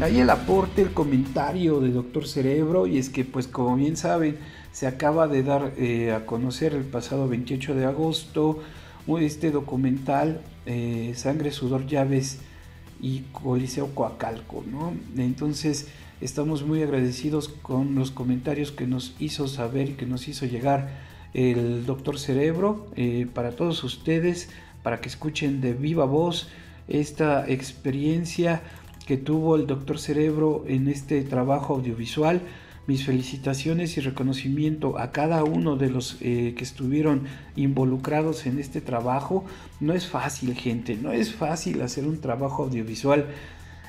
Ahí 0.00 0.20
el 0.20 0.30
aporte, 0.30 0.80
el 0.80 0.94
comentario 0.94 1.80
de 1.80 1.90
Doctor 1.90 2.26
Cerebro, 2.26 2.86
y 2.86 2.96
es 2.96 3.10
que 3.10 3.26
pues 3.26 3.46
como 3.46 3.76
bien 3.76 3.98
saben, 3.98 4.38
se 4.72 4.86
acaba 4.86 5.28
de 5.28 5.42
dar 5.42 5.74
eh, 5.76 6.12
a 6.12 6.24
conocer 6.24 6.72
el 6.72 6.84
pasado 6.84 7.28
28 7.28 7.74
de 7.74 7.84
agosto 7.84 8.60
este 9.20 9.50
documental 9.50 10.40
eh, 10.66 11.12
Sangre, 11.14 11.50
Sudor, 11.50 11.86
Llaves 11.86 12.38
y 13.00 13.20
Coliseo 13.32 13.94
Coacalco, 13.94 14.64
¿no? 14.70 14.94
Entonces 15.16 15.88
estamos 16.20 16.64
muy 16.64 16.82
agradecidos 16.82 17.48
con 17.48 17.94
los 17.94 18.10
comentarios 18.10 18.72
que 18.72 18.86
nos 18.86 19.14
hizo 19.18 19.46
saber 19.46 19.90
y 19.90 19.92
que 19.92 20.06
nos 20.06 20.26
hizo 20.26 20.46
llegar 20.46 20.88
el 21.34 21.84
doctor 21.84 22.18
Cerebro 22.18 22.86
eh, 22.96 23.26
para 23.32 23.52
todos 23.52 23.84
ustedes, 23.84 24.48
para 24.82 25.00
que 25.00 25.08
escuchen 25.08 25.60
de 25.60 25.74
viva 25.74 26.06
voz 26.06 26.48
esta 26.88 27.48
experiencia 27.48 28.62
que 29.06 29.16
tuvo 29.16 29.56
el 29.56 29.66
doctor 29.66 29.98
Cerebro 29.98 30.64
en 30.66 30.88
este 30.88 31.22
trabajo 31.22 31.74
audiovisual 31.74 32.40
mis 32.86 33.04
felicitaciones 33.04 33.96
y 33.96 34.00
reconocimiento 34.00 34.98
a 34.98 35.10
cada 35.10 35.44
uno 35.44 35.76
de 35.76 35.90
los 35.90 36.18
eh, 36.20 36.54
que 36.56 36.64
estuvieron 36.64 37.24
involucrados 37.56 38.46
en 38.46 38.58
este 38.58 38.80
trabajo. 38.80 39.44
No 39.80 39.94
es 39.94 40.06
fácil, 40.06 40.54
gente, 40.54 40.96
no 40.96 41.12
es 41.12 41.32
fácil 41.34 41.82
hacer 41.82 42.06
un 42.06 42.20
trabajo 42.20 42.64
audiovisual 42.64 43.26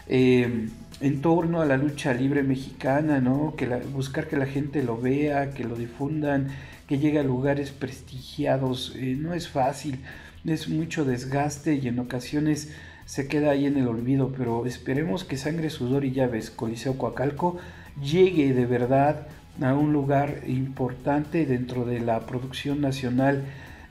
eh, 0.08 0.70
en 1.02 1.22
torno 1.22 1.62
a 1.62 1.66
la 1.66 1.78
lucha 1.78 2.14
libre 2.14 2.44
mexicana, 2.44 3.20
¿no? 3.20 3.56
Que 3.58 3.68
buscar 3.68 4.28
que 4.28 4.38
la 4.38 4.46
gente 4.46 4.84
lo 4.84 4.98
vea, 4.98 5.52
que 5.52 5.64
lo 5.64 5.76
difundan, 5.76 6.48
que 6.88 7.00
llegue 7.00 7.20
a 7.20 7.24
lugares 7.24 7.72
prestigiados, 7.72 8.94
eh, 8.96 9.16
no 9.20 9.34
es 9.34 9.50
fácil, 9.50 10.00
es 10.46 10.70
mucho 10.70 11.04
desgaste 11.04 11.76
y 11.76 11.88
en 11.88 12.00
ocasiones 12.00 12.72
se 13.06 13.28
queda 13.28 13.52
ahí 13.52 13.66
en 13.66 13.78
el 13.78 13.88
olvido, 13.88 14.34
pero 14.36 14.66
esperemos 14.66 15.24
que 15.24 15.38
Sangre, 15.38 15.70
Sudor 15.70 16.06
y 16.06 16.12
Llaves, 16.12 16.50
Coliseo 16.50 16.98
Coacalco, 16.98 17.58
llegue 18.02 18.54
de 18.54 18.66
verdad 18.66 19.28
a 19.62 19.74
un 19.74 19.94
lugar 19.94 20.42
importante 20.48 21.46
dentro 21.46 21.86
de 21.86 22.00
la 22.00 22.26
producción 22.26 22.82
nacional 22.82 23.46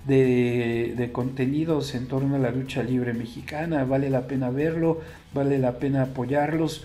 de, 0.07 1.11
contenidos 1.13 1.95
en 1.95 2.07
torno 2.07 2.37
a 2.37 2.39
la 2.39 2.51
lucha 2.51 2.83
libre 2.83 3.15
mexicana. 3.15 3.85
Vale 3.85 4.11
la 4.11 4.27
pena 4.27 4.51
verlo, 4.51 5.01
vale 5.33 5.59
la 5.59 5.79
pena 5.79 6.03
apoyarlos. 6.03 6.85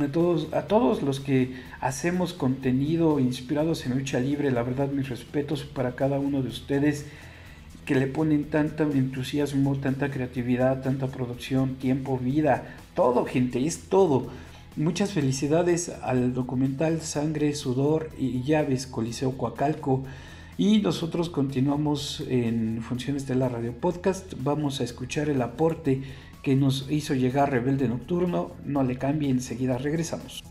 A 0.00 0.08
todos, 0.08 0.52
a 0.52 0.62
todos 0.62 1.02
los 1.02 1.20
que 1.20 1.54
hacemos 1.80 2.34
contenido 2.34 3.18
inspirados 3.18 3.86
en 3.86 3.96
lucha 3.96 4.20
libre, 4.20 4.50
la 4.50 4.62
verdad 4.62 4.88
mis 4.88 5.08
respetos 5.08 5.64
para 5.64 5.92
cada 5.92 6.18
uno 6.18 6.42
de 6.42 6.48
ustedes 6.48 7.06
que 7.86 7.94
le 7.94 8.06
ponen 8.06 8.44
tanto 8.44 8.82
entusiasmo, 8.82 9.76
tanta 9.76 10.10
creatividad, 10.10 10.82
tanta 10.82 11.06
producción, 11.06 11.76
tiempo, 11.76 12.18
vida, 12.18 12.64
todo 12.94 13.24
gente, 13.24 13.64
es 13.64 13.88
todo 13.88 14.26
Muchas 14.76 15.14
felicidades 15.14 15.88
al 16.02 16.34
documental 16.34 17.00
Sangre, 17.00 17.54
Sudor 17.54 18.10
y 18.18 18.42
Llaves 18.42 18.86
Coliseo 18.86 19.38
Coacalco. 19.38 20.04
Y 20.58 20.80
nosotros 20.80 21.30
continuamos 21.30 22.22
en 22.28 22.82
Funciones 22.82 23.26
de 23.26 23.36
la 23.36 23.48
Radio 23.48 23.72
Podcast. 23.72 24.34
Vamos 24.42 24.82
a 24.82 24.84
escuchar 24.84 25.30
el 25.30 25.40
aporte 25.40 26.02
que 26.42 26.56
nos 26.56 26.90
hizo 26.90 27.14
llegar 27.14 27.52
Rebelde 27.52 27.88
Nocturno. 27.88 28.50
No 28.66 28.82
le 28.82 28.98
cambie, 28.98 29.30
enseguida 29.30 29.78
regresamos. 29.78 30.44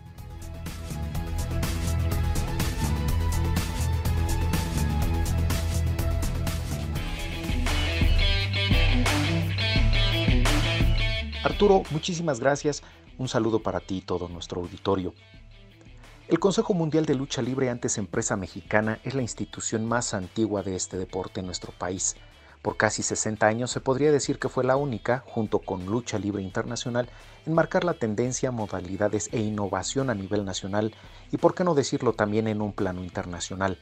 Arturo, 11.46 11.84
muchísimas 11.92 12.40
gracias 12.40 12.82
un 13.20 13.28
saludo 13.28 13.60
para 13.62 13.80
ti 13.80 13.98
y 13.98 14.02
todo 14.02 14.28
nuestro 14.28 14.62
auditorio. 14.62 15.14
El 16.28 16.40
Consejo 16.40 16.74
Mundial 16.74 17.06
de 17.06 17.14
Lucha 17.14 17.44
Libre, 17.44 17.70
antes 17.70 18.00
empresa 18.00 18.36
mexicana, 18.36 18.98
es 19.04 19.14
la 19.14 19.22
institución 19.22 19.86
más 19.86 20.16
antigua 20.16 20.64
de 20.64 20.76
este 20.76 20.98
deporte 20.98 21.42
en 21.42 21.46
nuestro 21.46 21.72
país. 21.72 22.16
Por 22.64 22.78
casi 22.78 23.04
60 23.04 23.46
años 23.46 23.70
se 23.70 23.80
podría 23.80 24.12
decir 24.12 24.40
que 24.40 24.50
fue 24.50 24.64
la 24.64 24.76
única, 24.76 25.24
junto 25.28 25.60
con 25.60 25.86
Lucha 25.86 26.18
Libre 26.18 26.42
Internacional, 26.42 27.10
en 27.46 27.54
marcar 27.54 27.84
la 27.84 27.94
tendencia, 27.94 28.50
modalidades 28.50 29.30
e 29.32 29.40
innovación 29.40 30.10
a 30.10 30.16
nivel 30.16 30.46
nacional 30.46 30.96
y 31.32 31.38
por 31.38 31.54
qué 31.54 31.64
no 31.64 31.76
decirlo 31.76 32.14
también 32.14 32.48
en 32.48 32.60
un 32.60 32.74
plano 32.74 33.04
internacional. 33.04 33.78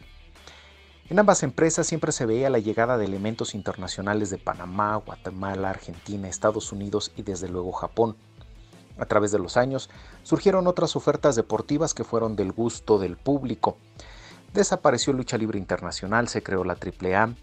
En 1.14 1.20
ambas 1.20 1.44
empresas 1.44 1.86
siempre 1.86 2.12
se 2.12 2.26
veía 2.26 2.50
la 2.50 2.58
llegada 2.58 2.98
de 2.98 3.06
elementos 3.06 3.54
internacionales 3.54 4.32
de 4.32 4.40
Panamá, 4.40 4.96
Guatemala, 4.96 5.70
Argentina, 5.70 6.28
Estados 6.28 6.72
Unidos 6.72 7.12
y 7.16 7.22
desde 7.22 7.48
luego 7.48 7.72
Japón. 7.72 8.16
A 8.98 9.06
través 9.06 9.32
de 9.32 9.38
los 9.38 9.56
años 9.56 9.92
surgieron 10.24 10.66
otras 10.66 10.96
ofertas 10.96 11.36
deportivas 11.36 11.94
que 11.94 12.04
fueron 12.04 12.36
del 12.36 12.52
gusto 12.52 12.98
del 12.98 13.16
público. 13.16 13.78
Desapareció 14.56 15.14
Lucha 15.14 15.38
Libre 15.38 15.60
Internacional, 15.60 16.30
se 16.30 16.42
creó 16.42 16.64
la 16.64 16.80
AAA, 16.82 17.36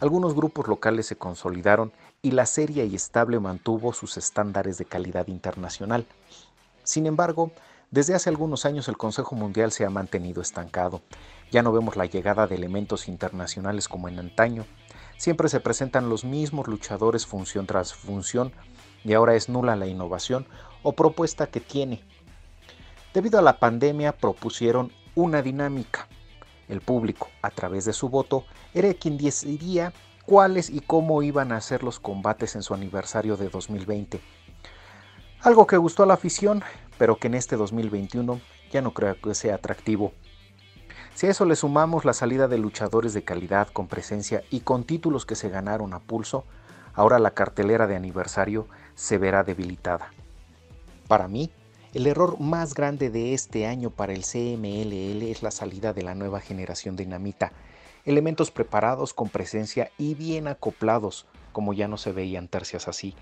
algunos 0.00 0.34
grupos 0.34 0.66
locales 0.66 1.04
se 1.04 1.16
consolidaron 1.16 1.92
y 2.22 2.30
la 2.30 2.46
seria 2.46 2.84
y 2.84 2.94
estable 2.94 3.38
mantuvo 3.40 3.92
sus 3.92 4.16
estándares 4.16 4.78
de 4.78 4.86
calidad 4.86 5.26
internacional. 5.26 6.06
Sin 6.82 7.04
embargo, 7.04 7.52
desde 7.90 8.14
hace 8.14 8.30
algunos 8.30 8.64
años 8.64 8.88
el 8.88 8.96
Consejo 8.96 9.34
Mundial 9.34 9.70
se 9.70 9.84
ha 9.84 9.90
mantenido 9.90 10.40
estancado. 10.40 11.02
Ya 11.50 11.62
no 11.62 11.72
vemos 11.72 11.96
la 11.96 12.06
llegada 12.06 12.46
de 12.46 12.56
elementos 12.56 13.08
internacionales 13.08 13.88
como 13.88 14.08
en 14.08 14.18
antaño. 14.18 14.66
Siempre 15.16 15.48
se 15.48 15.60
presentan 15.60 16.08
los 16.08 16.24
mismos 16.24 16.68
luchadores 16.68 17.26
función 17.26 17.66
tras 17.66 17.94
función 17.94 18.52
y 19.04 19.14
ahora 19.14 19.34
es 19.34 19.48
nula 19.48 19.74
la 19.76 19.86
innovación 19.86 20.46
o 20.82 20.92
propuesta 20.92 21.46
que 21.46 21.60
tiene. 21.60 22.02
Debido 23.14 23.38
a 23.38 23.42
la 23.42 23.58
pandemia 23.58 24.12
propusieron 24.12 24.92
una 25.14 25.42
dinámica. 25.42 26.06
El 26.68 26.82
público, 26.82 27.28
a 27.40 27.50
través 27.50 27.86
de 27.86 27.94
su 27.94 28.10
voto, 28.10 28.44
era 28.74 28.92
quien 28.92 29.16
decidiría 29.16 29.94
cuáles 30.26 30.68
y 30.68 30.80
cómo 30.80 31.22
iban 31.22 31.52
a 31.52 31.60
ser 31.62 31.82
los 31.82 31.98
combates 31.98 32.54
en 32.54 32.62
su 32.62 32.74
aniversario 32.74 33.38
de 33.38 33.48
2020. 33.48 34.20
Algo 35.40 35.66
que 35.66 35.78
gustó 35.78 36.02
a 36.02 36.06
la 36.06 36.14
afición, 36.14 36.62
pero 36.98 37.16
que 37.16 37.28
en 37.28 37.34
este 37.34 37.56
2021 37.56 38.38
ya 38.70 38.82
no 38.82 38.92
creo 38.92 39.18
que 39.18 39.34
sea 39.34 39.54
atractivo. 39.54 40.12
Si 41.18 41.26
a 41.26 41.30
eso 41.30 41.44
le 41.46 41.56
sumamos 41.56 42.04
la 42.04 42.12
salida 42.12 42.46
de 42.46 42.58
luchadores 42.58 43.12
de 43.12 43.24
calidad 43.24 43.66
con 43.72 43.88
presencia 43.88 44.44
y 44.50 44.60
con 44.60 44.84
títulos 44.84 45.26
que 45.26 45.34
se 45.34 45.48
ganaron 45.48 45.92
a 45.92 45.98
pulso, 45.98 46.44
ahora 46.94 47.18
la 47.18 47.32
cartelera 47.32 47.88
de 47.88 47.96
aniversario 47.96 48.68
se 48.94 49.18
verá 49.18 49.42
debilitada. 49.42 50.12
Para 51.08 51.26
mí, 51.26 51.50
el 51.92 52.06
error 52.06 52.38
más 52.38 52.72
grande 52.72 53.10
de 53.10 53.34
este 53.34 53.66
año 53.66 53.90
para 53.90 54.12
el 54.12 54.22
CMLL 54.22 55.24
es 55.24 55.42
la 55.42 55.50
salida 55.50 55.92
de 55.92 56.04
la 56.04 56.14
nueva 56.14 56.38
generación 56.38 56.94
dinamita, 56.94 57.50
elementos 58.04 58.52
preparados 58.52 59.12
con 59.12 59.28
presencia 59.28 59.90
y 59.98 60.14
bien 60.14 60.46
acoplados, 60.46 61.26
como 61.50 61.74
ya 61.74 61.88
no 61.88 61.96
se 61.96 62.12
veían 62.12 62.46
tercias 62.46 62.86
así 62.86 63.16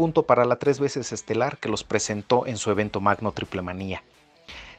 punto 0.00 0.22
para 0.22 0.46
la 0.46 0.56
tres 0.56 0.80
veces 0.80 1.12
estelar 1.12 1.58
que 1.58 1.68
los 1.68 1.84
presentó 1.84 2.46
en 2.46 2.56
su 2.56 2.70
evento 2.70 3.00
magno 3.02 3.32
Triple 3.32 3.60
Manía. 3.60 4.02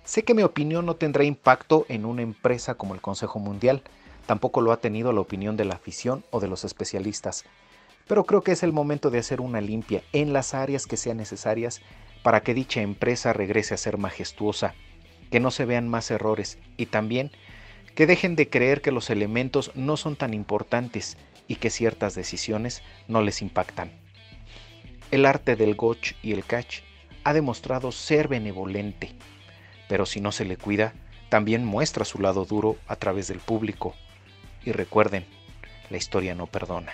Sé 0.03 0.23
que 0.23 0.33
mi 0.33 0.41
opinión 0.41 0.85
no 0.85 0.95
tendrá 0.95 1.23
impacto 1.23 1.85
en 1.87 2.05
una 2.05 2.23
empresa 2.23 2.75
como 2.75 2.95
el 2.95 3.01
Consejo 3.01 3.39
Mundial, 3.39 3.83
tampoco 4.25 4.61
lo 4.61 4.71
ha 4.71 4.77
tenido 4.77 5.13
la 5.13 5.21
opinión 5.21 5.57
de 5.57 5.65
la 5.65 5.75
afición 5.75 6.23
o 6.31 6.39
de 6.39 6.47
los 6.47 6.63
especialistas, 6.63 7.45
pero 8.07 8.23
creo 8.25 8.41
que 8.41 8.51
es 8.51 8.63
el 8.63 8.73
momento 8.73 9.11
de 9.11 9.19
hacer 9.19 9.41
una 9.41 9.61
limpia 9.61 10.03
en 10.11 10.33
las 10.33 10.53
áreas 10.53 10.87
que 10.87 10.97
sean 10.97 11.17
necesarias 11.17 11.81
para 12.23 12.41
que 12.41 12.53
dicha 12.53 12.81
empresa 12.81 13.31
regrese 13.31 13.73
a 13.73 13.77
ser 13.77 13.97
majestuosa, 13.97 14.73
que 15.29 15.39
no 15.39 15.51
se 15.51 15.65
vean 15.65 15.87
más 15.87 16.09
errores 16.11 16.57
y 16.77 16.87
también 16.87 17.31
que 17.95 18.07
dejen 18.07 18.35
de 18.35 18.49
creer 18.49 18.81
que 18.81 18.91
los 18.91 19.09
elementos 19.09 19.71
no 19.75 19.97
son 19.97 20.15
tan 20.15 20.33
importantes 20.33 21.17
y 21.47 21.55
que 21.55 21.69
ciertas 21.69 22.15
decisiones 22.15 22.81
no 23.07 23.21
les 23.21 23.41
impactan. 23.41 23.91
El 25.11 25.25
arte 25.25 25.55
del 25.55 25.75
goch 25.75 26.13
y 26.23 26.31
el 26.31 26.43
catch 26.43 26.79
ha 27.23 27.33
demostrado 27.33 27.91
ser 27.91 28.27
benevolente, 28.27 29.11
pero 29.91 30.05
si 30.05 30.21
no 30.21 30.31
se 30.31 30.45
le 30.45 30.55
cuida, 30.55 30.93
también 31.27 31.65
muestra 31.65 32.05
su 32.05 32.19
lado 32.19 32.45
duro 32.45 32.77
a 32.87 32.95
través 32.95 33.27
del 33.27 33.39
público. 33.39 33.93
Y 34.63 34.71
recuerden, 34.71 35.25
la 35.89 35.97
historia 35.97 36.33
no 36.33 36.47
perdona. 36.47 36.93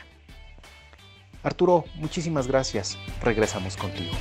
Arturo, 1.43 1.85
muchísimas 1.93 2.47
gracias. 2.47 2.97
Regresamos 3.21 3.77
contigo. 3.77 4.15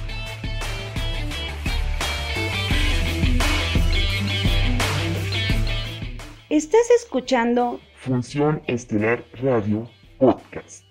Estás 6.51 6.91
escuchando 7.01 7.81
Función 7.95 8.61
Estelar 8.67 9.25
Radio 9.43 9.89
Podcast 10.19 10.85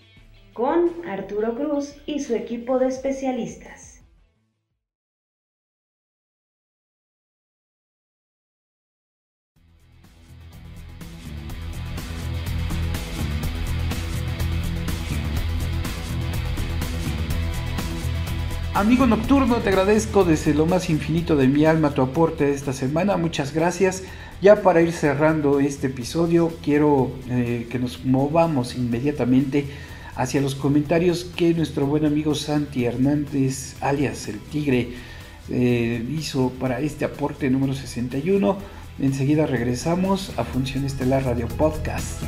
con 0.54 0.90
Arturo 1.08 1.54
Cruz 1.54 2.02
y 2.08 2.22
su 2.22 2.34
equipo 2.34 2.80
de 2.80 2.88
especialistas. 2.88 3.85
Amigo 18.76 19.08
Nocturno, 19.08 19.60
te 19.60 19.70
agradezco 19.70 20.26
desde 20.26 20.54
lo 20.54 20.66
más 20.66 20.90
infinito 20.90 21.38
de 21.38 21.48
mi 21.48 21.64
alma 21.64 21.92
tu 21.92 22.02
aporte 22.02 22.52
esta 22.52 22.74
semana. 22.74 23.16
Muchas 23.16 23.54
gracias. 23.54 24.04
Ya 24.42 24.62
para 24.62 24.82
ir 24.82 24.92
cerrando 24.92 25.62
este 25.62 25.88
episodio, 25.88 26.52
quiero 26.62 27.10
eh, 27.30 27.70
que 27.72 27.80
nos 27.80 28.04
movamos 28.04 28.76
inmediatamente 28.76 29.66
hacia 30.18 30.42
los 30.42 30.56
comentarios 30.56 31.24
que 31.24 31.54
nuestro 31.54 31.86
buen 31.86 32.04
amigo 32.04 32.36
Santi 32.36 32.84
Hernández, 32.84 33.78
alias 33.80 34.28
el 34.28 34.40
Tigre, 34.40 34.90
eh, 35.50 36.06
hizo 36.12 36.50
para 36.60 36.82
este 36.82 37.06
aporte 37.06 37.50
número 37.50 37.74
61. 37.74 38.58
Enseguida 39.00 39.46
regresamos 39.46 40.34
a 40.36 40.44
Función 40.44 40.84
Estelar 40.84 41.24
Radio 41.24 41.48
Podcast. 41.48 42.24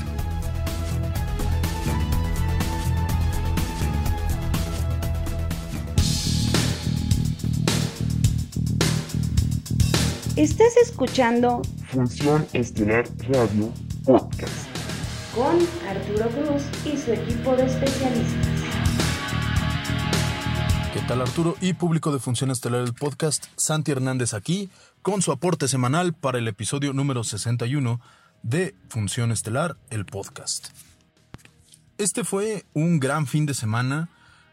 Estás 10.38 10.78
escuchando 10.78 11.63
Función 11.88 12.45
Estelar 12.54 13.08
Radio 13.28 13.73
Podcast 14.06 14.67
con 15.34 15.58
Arturo 15.89 16.30
Cruz 16.30 16.62
y 16.86 16.95
su 16.95 17.12
equipo 17.12 17.56
de 17.56 17.65
especialistas. 17.65 18.47
¿Qué 20.93 21.00
tal 21.08 21.21
Arturo 21.21 21.56
y 21.60 21.73
público 21.73 22.12
de 22.13 22.19
Función 22.19 22.52
Estelar 22.52 22.84
del 22.84 22.93
podcast? 22.93 23.47
Santi 23.56 23.91
Hernández 23.91 24.36
aquí 24.36 24.69
con 25.02 25.23
su 25.23 25.32
aporte 25.32 25.67
semanal 25.67 26.13
para 26.13 26.38
el 26.38 26.47
episodio 26.47 26.93
número 26.93 27.23
61 27.23 28.00
de 28.43 28.76
Función 28.89 29.32
Estelar, 29.32 29.76
el 29.89 30.06
podcast. 30.06 30.67
Este 31.97 32.23
fue 32.23 32.63
un 32.76 33.00
gran 33.00 33.26
fin 33.26 33.47
de 33.47 33.56
semana 33.56 34.10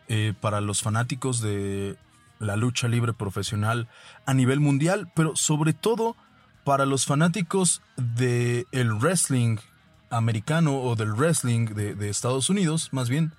eh, 0.09 0.33
para 0.41 0.63
los 0.63 0.81
fanáticos 0.81 1.43
de 1.43 1.99
la 2.39 2.57
lucha 2.57 2.89
libre 2.89 3.13
profesional 3.13 3.89
a 4.27 4.35
nivel 4.35 4.61
mundial, 4.61 5.11
pero 5.15 5.37
sobre 5.37 5.73
todo 5.73 6.17
para 6.65 6.87
los 6.87 7.07
fanáticos 7.07 7.83
del 7.97 8.67
el 8.73 8.93
wrestling 8.95 9.59
americano 10.11 10.81
o 10.81 10.97
del 10.97 11.13
wrestling 11.13 11.67
de, 11.67 12.09
Estados 12.09 12.49
Unidos, 12.51 12.89
más 12.93 13.09
bien, 13.09 13.33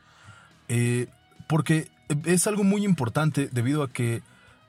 eh, 0.68 1.08
porque 1.48 1.90
es 2.26 2.48
algo 2.48 2.64
muy 2.64 2.84
importante 2.84 3.50
debido 3.52 3.84
a 3.84 3.90
que 3.90 4.22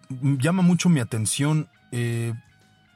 llama 0.09 0.63
mucho 0.63 0.89
mi 0.89 1.01
atención 1.01 1.69
eh, 1.93 2.33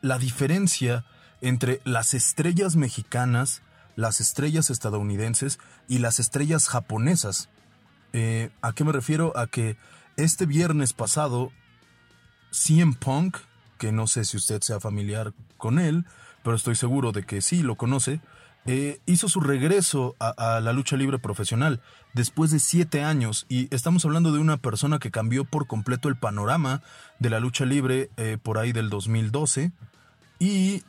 la 0.01 0.19
diferencia 0.19 1.05
entre 1.41 1.81
las 1.85 2.15
estrellas 2.15 2.77
mexicanas, 2.77 3.63
las 3.97 4.21
estrellas 4.21 4.71
estadounidenses 4.71 5.59
y 5.89 5.99
las 5.99 6.21
estrellas 6.21 6.69
japonesas. 6.69 7.49
Eh, 8.13 8.51
¿A 8.63 8.73
qué 8.73 8.85
me 8.85 8.93
refiero? 8.93 9.37
A 9.37 9.47
que 9.47 9.77
este 10.25 10.47
viernes 10.47 10.93
pasado, 10.93 11.53
CM 12.51 12.95
Punk, 12.95 13.37
que 13.79 13.93
no 13.93 14.07
sé 14.07 14.25
si 14.25 14.37
usted 14.37 14.61
sea 14.63 14.81
familiar 14.81 15.33
con 15.57 15.79
él, 15.79 16.05
pero 16.43 16.57
estoy 16.57 16.77
seguro 16.77 17.13
de 17.13 17.25
que 17.25 17.41
sí 17.41 17.63
lo 17.63 17.77
conoce, 17.77 18.21
eh, 18.67 19.01
hizo 19.07 19.29
su 19.29 19.41
regreso 19.41 20.17
a, 20.19 20.61
la 20.61 20.73
lucha 20.73 20.97
libre 20.97 21.19
profesional 21.19 21.81
después 22.13 22.51
de 22.51 22.59
siete 22.59 23.03
años. 23.03 23.47
Y 23.49 23.75
estamos 23.75 24.05
hablando 24.05 24.33
de 24.33 24.39
una 24.39 24.59
persona 24.59 24.99
que 24.99 25.11
cambió 25.11 25.45
por 25.45 25.67
completo 25.67 26.09
el 26.09 26.17
panorama 26.17 26.83
de 27.19 27.31
la 27.31 27.41
lucha 27.41 27.65
libre 27.65 28.11
eh, 28.17 28.37
por 28.43 28.59
ahí 28.59 28.73
del 28.73 28.91
2012 28.91 29.73
y 30.39 30.83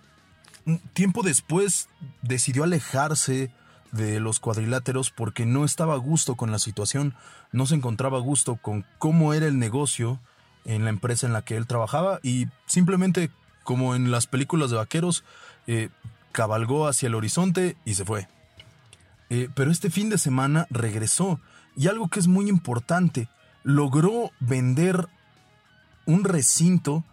tiempo 0.93 1.23
después 1.23 1.87
decidió 2.21 2.63
alejarse 2.63 3.51
de 3.91 4.19
los 4.19 4.39
cuadriláteros 4.39 5.11
porque 5.11 5.45
no 5.45 5.65
estaba 5.65 5.93
a 5.93 5.97
gusto 5.97 6.35
con 6.35 6.51
la 6.51 6.59
situación, 6.59 7.15
no 7.51 7.65
se 7.65 7.75
encontraba 7.75 8.19
gusto 8.19 8.55
con 8.55 8.85
cómo 8.97 9.33
era 9.33 9.47
el 9.47 9.59
negocio 9.59 10.19
en 10.65 10.83
la 10.83 10.89
empresa 10.89 11.27
en 11.27 11.33
la 11.33 11.41
que 11.41 11.57
él 11.57 11.67
trabajaba 11.67 12.19
y 12.23 12.47
simplemente 12.65 13.31
como 13.63 13.95
en 13.95 14.11
las 14.11 14.27
películas 14.27 14.69
de 14.69 14.77
vaqueros 14.77 15.23
eh, 15.67 15.89
cabalgó 16.31 16.87
hacia 16.87 17.07
el 17.07 17.15
horizonte 17.15 17.75
y 17.85 17.95
se 17.95 18.05
fue. 18.05 18.27
Eh, 19.29 19.49
pero 19.55 19.71
este 19.71 19.89
fin 19.89 20.09
de 20.09 20.17
semana 20.17 20.67
regresó 20.69 21.39
y 21.75 21.87
algo 21.87 22.09
que 22.09 22.19
es 22.19 22.27
muy 22.27 22.49
importante, 22.49 23.29
logró 23.63 24.31
vender 24.39 25.07
un 26.05 26.23
recinto 26.23 27.03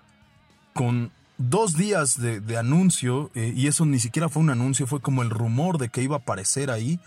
con 0.74 1.12
dos 1.36 1.76
días 1.76 2.20
de, 2.20 2.58
anuncio, 2.58 3.30
eh, 3.34 3.52
y 3.54 3.68
eso 3.68 3.86
ni 3.86 4.00
siquiera 4.00 4.28
fue 4.28 4.42
un 4.42 4.50
anuncio, 4.50 4.86
fue 4.88 5.00
como 5.00 5.22
el 5.22 5.30
rumor 5.30 5.78
de 5.78 5.88
que 5.88 6.02
iba 6.02 6.16
a 6.16 6.18
aparecer 6.18 6.70
ahí, 6.70 6.98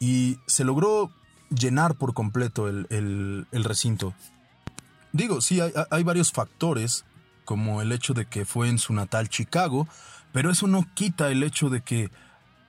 y 0.00 0.38
se 0.46 0.64
logró 0.64 1.10
llenar 1.50 1.94
por 1.96 2.14
completo 2.14 2.68
el, 2.68 3.46
recinto. 3.52 4.14
Digo, 5.12 5.40
sí, 5.40 5.60
hay, 5.60 5.72
hay, 5.90 6.02
varios 6.02 6.32
factores, 6.32 7.04
como 7.44 7.80
el 7.82 7.92
hecho 7.92 8.14
de 8.14 8.26
que 8.26 8.44
fue 8.44 8.68
en 8.68 8.78
su 8.78 8.92
natal 8.92 9.28
Chicago, 9.28 9.88
pero 10.32 10.50
eso 10.50 10.66
no 10.66 10.86
quita 10.94 11.30
el 11.30 11.42
hecho 11.42 11.70
de 11.70 11.80
que 11.80 12.10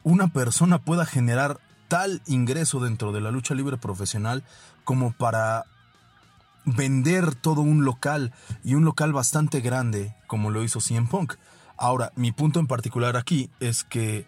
una 0.03 0.28
persona 0.30 0.80
pueda 0.80 1.05
generar 1.05 1.59
tal 1.88 2.21
ingreso 2.28 2.80
dentro 2.80 3.11
de 3.11 3.21
la 3.21 3.32
lucha 3.32 3.55
libre 3.55 3.78
profesional 3.78 4.43
como 4.84 5.11
para 5.11 5.65
vender 6.65 7.34
todo 7.36 7.61
un 7.61 7.86
local 7.86 8.34
y 8.63 8.75
un 8.75 8.84
local 8.86 9.13
bastante 9.13 9.61
grande 9.61 10.15
como 10.28 10.51
lo 10.51 10.63
hizo 10.63 10.82
CM 10.82 11.07
Punk. 11.07 11.36
Ahora, 11.78 12.11
mi 12.15 12.32
punto 12.32 12.59
en 12.59 12.67
particular 12.67 13.15
aquí 13.15 13.49
es 13.59 13.84
que 13.84 14.28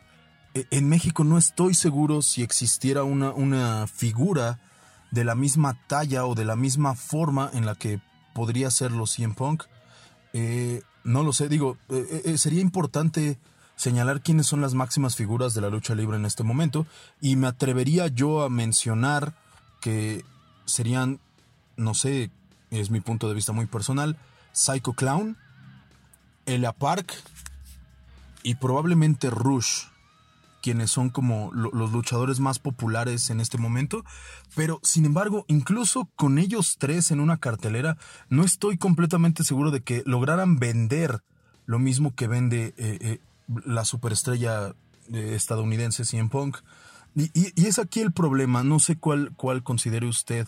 en 0.71 0.89
México 0.89 1.23
no 1.23 1.37
estoy 1.37 1.73
seguro 1.73 2.21
si 2.21 2.41
existiera 2.43 3.03
una, 3.03 3.31
una 3.31 3.87
figura 3.87 4.59
de 5.11 5.23
la 5.23 5.35
misma 5.35 5.77
talla 5.87 6.25
o 6.25 6.35
de 6.35 6.45
la 6.45 6.55
misma 6.55 6.95
forma 6.95 7.49
en 7.53 7.65
la 7.65 7.75
que 7.75 8.01
podría 8.33 8.71
serlo 8.71 9.05
CM 9.07 9.33
Punk. 9.33 9.63
Eh, 10.33 10.81
no 11.03 11.23
lo 11.23 11.33
sé, 11.33 11.49
digo, 11.49 11.77
eh, 11.89 12.37
sería 12.37 12.61
importante 12.61 13.39
señalar 13.75 14.21
quiénes 14.21 14.45
son 14.45 14.61
las 14.61 14.73
máximas 14.73 15.15
figuras 15.15 15.53
de 15.53 15.61
la 15.61 15.69
lucha 15.69 15.95
libre 15.95 16.17
en 16.17 16.25
este 16.25 16.43
momento 16.43 16.85
y 17.21 17.35
me 17.37 17.47
atrevería 17.47 18.07
yo 18.07 18.43
a 18.43 18.49
mencionar 18.49 19.33
que 19.81 20.25
serían 20.65 21.19
no 21.79 21.93
sé, 21.93 22.29
es 22.69 22.91
mi 22.91 22.99
punto 22.99 23.27
de 23.27 23.33
vista 23.33 23.53
muy 23.53 23.65
personal, 23.65 24.17
Psycho 24.51 24.93
Clown, 24.93 25.37
Elia 26.45 26.73
Park 26.73 27.13
y 28.43 28.55
probablemente 28.55 29.29
Rush, 29.29 29.85
quienes 30.61 30.91
son 30.91 31.09
como 31.09 31.51
los 31.53 31.91
luchadores 31.91 32.39
más 32.39 32.59
populares 32.59 33.29
en 33.29 33.39
este 33.39 33.57
momento, 33.57 34.03
pero 34.55 34.79
sin 34.83 35.05
embargo, 35.05 35.45
incluso 35.47 36.09
con 36.15 36.37
ellos 36.37 36.75
tres 36.77 37.11
en 37.11 37.19
una 37.19 37.37
cartelera, 37.37 37.97
no 38.29 38.43
estoy 38.43 38.77
completamente 38.77 39.43
seguro 39.43 39.71
de 39.71 39.81
que 39.81 40.03
lograran 40.05 40.59
vender 40.59 41.23
lo 41.65 41.79
mismo 41.79 42.15
que 42.15 42.27
vende 42.27 42.73
eh, 42.77 42.97
eh, 43.01 43.19
la 43.65 43.85
superestrella 43.85 44.75
eh, 45.11 45.33
estadounidense 45.35 46.05
CM 46.05 46.29
Punk. 46.29 46.57
Y, 47.15 47.31
y, 47.33 47.65
es 47.65 47.79
aquí 47.79 48.01
el 48.01 48.11
problema, 48.11 48.63
no 48.63 48.79
sé 48.79 48.95
cuál, 48.95 49.33
cuál 49.35 49.63
considere 49.63 50.07
usted 50.07 50.47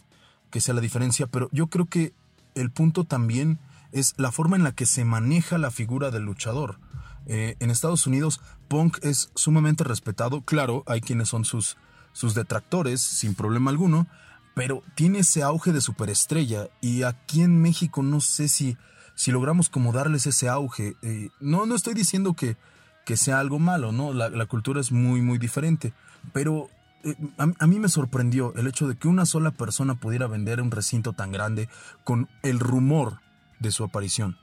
que 0.51 0.62
sea 0.62 0.74
la 0.74 0.82
diferencia, 0.82 1.28
pero 1.28 1.49
yo 1.51 1.68
creo 1.68 1.86
que 1.86 2.14
el 2.55 2.72
punto 2.72 3.03
también 3.03 3.59
es 3.91 4.14
la 4.18 4.32
forma 4.32 4.55
en 4.55 4.64
la 4.64 4.74
que 4.74 4.86
se 4.86 5.05
maneja 5.05 5.57
la 5.57 5.72
figura 5.72 6.12
del 6.12 6.24
luchador. 6.24 6.80
Eh, 7.26 7.56
en 7.60 7.72
Estados 7.72 8.08
Unidos, 8.08 8.42
Punk 8.68 8.98
es 9.04 9.32
sumamente 9.36 9.84
respetado. 9.84 10.42
Claro, 10.42 10.84
hay 10.88 11.02
quienes 11.02 11.30
son 11.30 11.46
sus, 11.46 11.78
sus 12.14 12.34
detractores, 12.34 13.02
sin 13.02 13.36
problema 13.36 13.72
alguno, 13.72 14.08
pero 14.56 14.84
tiene 14.96 15.20
ese 15.20 15.44
auge 15.44 15.72
de 15.72 15.82
superestrella. 15.82 16.70
Y 16.82 17.04
aquí 17.04 17.42
en 17.42 17.62
México 17.62 18.04
no 18.04 18.22
sé 18.22 18.48
si, 18.48 18.78
si 19.16 19.32
logramos 19.32 19.70
como 19.70 19.94
darles 19.94 20.26
ese 20.26 20.50
auge. 20.50 20.96
Eh, 21.02 21.30
no, 21.40 21.66
no 21.66 21.76
estoy 21.76 21.94
diciendo 21.94 22.34
que, 22.34 22.58
que 23.06 23.18
sea 23.18 23.40
algo 23.40 23.60
malo, 23.60 23.92
¿no? 23.92 24.14
La, 24.14 24.46
cultura 24.46 24.82
es 24.82 24.92
muy, 24.92 25.22
muy 25.22 25.38
diferente. 25.38 25.94
Pero 26.34 26.70
eh, 27.04 27.16
a, 27.38 27.68
mí 27.68 27.80
me 27.80 27.90
sorprendió 27.90 28.54
el 28.56 28.68
hecho 28.68 28.88
de 28.88 28.96
que 28.96 29.08
una 29.08 29.26
sola 29.26 29.52
persona 29.52 29.96
pudiera 29.96 30.28
vender 30.28 30.62
un 30.62 30.72
recinto 30.72 31.14
tan 31.14 31.32
grande 31.32 31.70
con 32.04 32.30
el 32.44 32.60
rumor 32.60 33.20
de 33.60 33.72
su 33.72 33.84
aparición. 33.84 34.38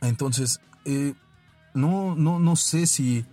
Entonces, 0.00 0.60
eh, 0.84 1.14
no, 1.78 2.14
no, 2.14 2.38
no 2.38 2.56
sé 2.56 2.86
si, 2.86 3.24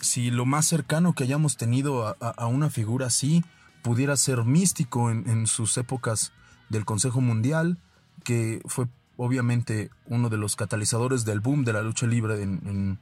si 0.00 0.30
lo 0.30 0.46
más 0.46 0.66
cercano 0.66 1.14
que 1.14 1.24
hayamos 1.24 1.56
tenido 1.56 2.16
a, 2.20 2.46
una 2.46 2.70
figura 2.70 3.06
así 3.06 3.44
pudiera 3.82 4.16
ser 4.16 4.44
místico 4.44 5.10
en, 5.10 5.46
sus 5.46 5.76
épocas 5.78 6.32
del 6.68 6.84
Consejo 6.84 7.20
Mundial, 7.20 7.78
que 8.24 8.60
fue 8.66 8.88
obviamente 9.16 9.90
uno 10.06 10.28
de 10.28 10.36
los 10.36 10.56
catalizadores 10.56 11.24
del 11.24 11.40
boom 11.40 11.64
de 11.64 11.72
la 11.72 11.82
lucha 11.82 12.06
libre 12.06 12.42
en, 12.42 12.98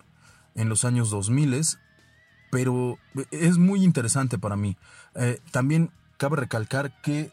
en 0.54 0.68
los 0.68 0.84
años 0.84 1.10
2000 1.10 1.64
pero 2.50 2.98
es 3.32 3.58
muy 3.58 3.82
interesante 3.82 4.38
para 4.38 4.54
mí. 4.54 4.76
Eh, 5.16 5.40
también 5.50 5.90
cabe 6.18 6.36
recalcar 6.36 7.00
que 7.02 7.32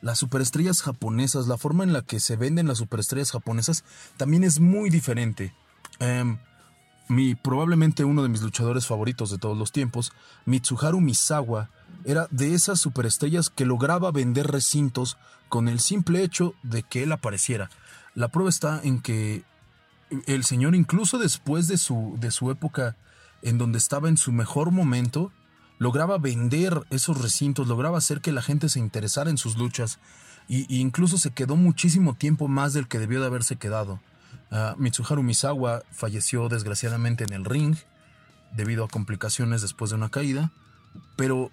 las 0.00 0.18
superestrellas 0.18 0.82
japonesas, 0.82 1.48
la 1.48 1.58
forma 1.58 1.82
en 1.82 1.92
la 1.92 2.02
que 2.02 2.20
se 2.20 2.36
venden 2.36 2.68
las 2.68 2.78
superestrellas 2.78 3.32
japonesas, 3.32 3.84
también 4.16 4.44
es 4.44 4.60
muy 4.60 4.88
diferente. 4.88 5.52
Em, 5.98 6.38
mi, 7.10 7.34
probablemente 7.34 8.04
uno 8.04 8.22
de 8.22 8.28
mis 8.28 8.40
luchadores 8.40 8.86
favoritos 8.86 9.30
de 9.30 9.38
todos 9.38 9.58
los 9.58 9.72
tiempos, 9.72 10.12
Mitsuharu 10.46 11.00
Misawa, 11.00 11.68
era 12.04 12.28
de 12.30 12.54
esas 12.54 12.80
superestrellas 12.80 13.50
que 13.50 13.66
lograba 13.66 14.10
vender 14.12 14.46
recintos 14.46 15.18
con 15.48 15.68
el 15.68 15.80
simple 15.80 16.22
hecho 16.22 16.54
de 16.62 16.82
que 16.82 17.02
él 17.02 17.12
apareciera. 17.12 17.68
La 18.14 18.28
prueba 18.28 18.48
está 18.48 18.80
en 18.82 19.00
que 19.00 19.42
el 20.26 20.44
señor, 20.44 20.74
incluso 20.74 21.18
después 21.18 21.68
de 21.68 21.78
su, 21.78 22.16
de 22.18 22.30
su 22.30 22.50
época 22.50 22.96
en 23.42 23.58
donde 23.58 23.78
estaba 23.78 24.08
en 24.08 24.16
su 24.16 24.32
mejor 24.32 24.70
momento, 24.70 25.32
lograba 25.78 26.18
vender 26.18 26.82
esos 26.90 27.20
recintos, 27.20 27.66
lograba 27.66 27.98
hacer 27.98 28.20
que 28.20 28.32
la 28.32 28.42
gente 28.42 28.68
se 28.68 28.78
interesara 28.78 29.30
en 29.30 29.38
sus 29.38 29.56
luchas 29.56 29.98
e 30.48 30.66
incluso 30.68 31.18
se 31.18 31.30
quedó 31.30 31.56
muchísimo 31.56 32.14
tiempo 32.14 32.48
más 32.48 32.72
del 32.72 32.88
que 32.88 32.98
debió 32.98 33.20
de 33.20 33.26
haberse 33.26 33.56
quedado. 33.56 34.00
Ah, 34.50 34.74
Mitsuharu 34.78 35.22
Misawa 35.22 35.82
falleció 35.92 36.48
desgraciadamente 36.48 37.24
en 37.24 37.32
el 37.32 37.44
ring 37.44 37.76
debido 38.52 38.84
a 38.84 38.88
complicaciones 38.88 39.62
después 39.62 39.90
de 39.90 39.96
una 39.96 40.10
caída, 40.10 40.50
pero 41.16 41.50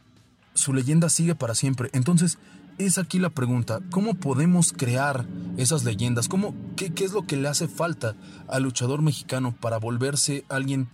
su 0.53 0.73
leyenda 0.73 1.09
sigue 1.09 1.35
para 1.35 1.53
siempre. 1.53 1.89
Entonces, 1.93 2.39
es 2.77 2.97
aquí 2.97 3.19
la 3.19 3.29
pregunta, 3.29 3.79
¿cómo 3.91 4.15
podemos 4.15 4.73
crear 4.73 5.25
esas 5.57 5.83
leyendas? 5.83 6.27
¿Cómo, 6.27 6.55
qué, 6.75 6.93
¿Qué 6.93 7.05
es 7.05 7.11
lo 7.11 7.25
que 7.25 7.37
le 7.37 7.47
hace 7.47 7.67
falta 7.67 8.15
al 8.47 8.63
luchador 8.63 9.01
mexicano 9.01 9.55
para 9.59 9.77
volverse 9.77 10.45
alguien 10.49 10.89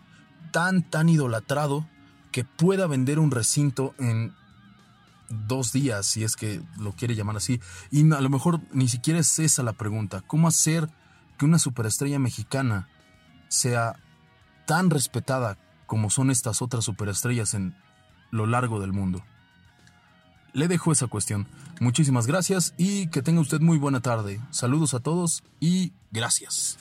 tan, 0.52 0.84
tan 0.84 1.10
idolatrado 1.10 1.88
que 2.32 2.44
pueda 2.44 2.88
vender 2.88 3.20
un 3.20 3.32
recinto 3.32 3.94
en 4.00 4.34
dos 5.30 5.72
días, 5.74 6.06
si 6.06 6.24
es 6.24 6.36
que 6.36 6.62
lo 6.80 6.94
quiere 6.94 7.16
llamar 7.16 7.38
así. 7.38 7.60
Y 7.92 8.12
a 8.12 8.22
lo 8.22 8.30
mejor 8.30 8.62
ni 8.72 8.88
siquiera 8.88 9.20
es 9.20 9.40
esa 9.40 9.64
la 9.64 9.74
pregunta. 9.74 10.22
¿Cómo 10.26 10.48
hacer 10.48 10.90
que 11.38 11.46
una 11.46 11.60
superestrella 11.60 12.20
mexicana 12.20 12.90
sea 13.48 13.96
tan 14.66 14.90
respetada 14.90 15.58
como 15.86 16.10
son 16.10 16.32
estas 16.32 16.62
otras 16.62 16.86
superestrellas 16.86 17.54
en 17.54 17.76
lo 18.32 18.46
largo 18.46 18.80
del 18.80 18.94
mundo? 18.94 19.24
Le 20.54 20.68
dejo 20.68 20.92
esa 20.92 21.08
cuestión. 21.08 21.48
Muchísimas 21.80 22.28
gracias 22.28 22.74
y 22.78 23.08
que 23.08 23.22
tenga 23.22 23.42
usted 23.42 23.60
muy 23.60 23.78
buena 23.78 24.02
tarde. 24.02 24.40
Saludos 24.52 24.94
a 24.94 25.00
todos 25.00 25.44
y 25.60 25.94
gracias. 26.12 26.78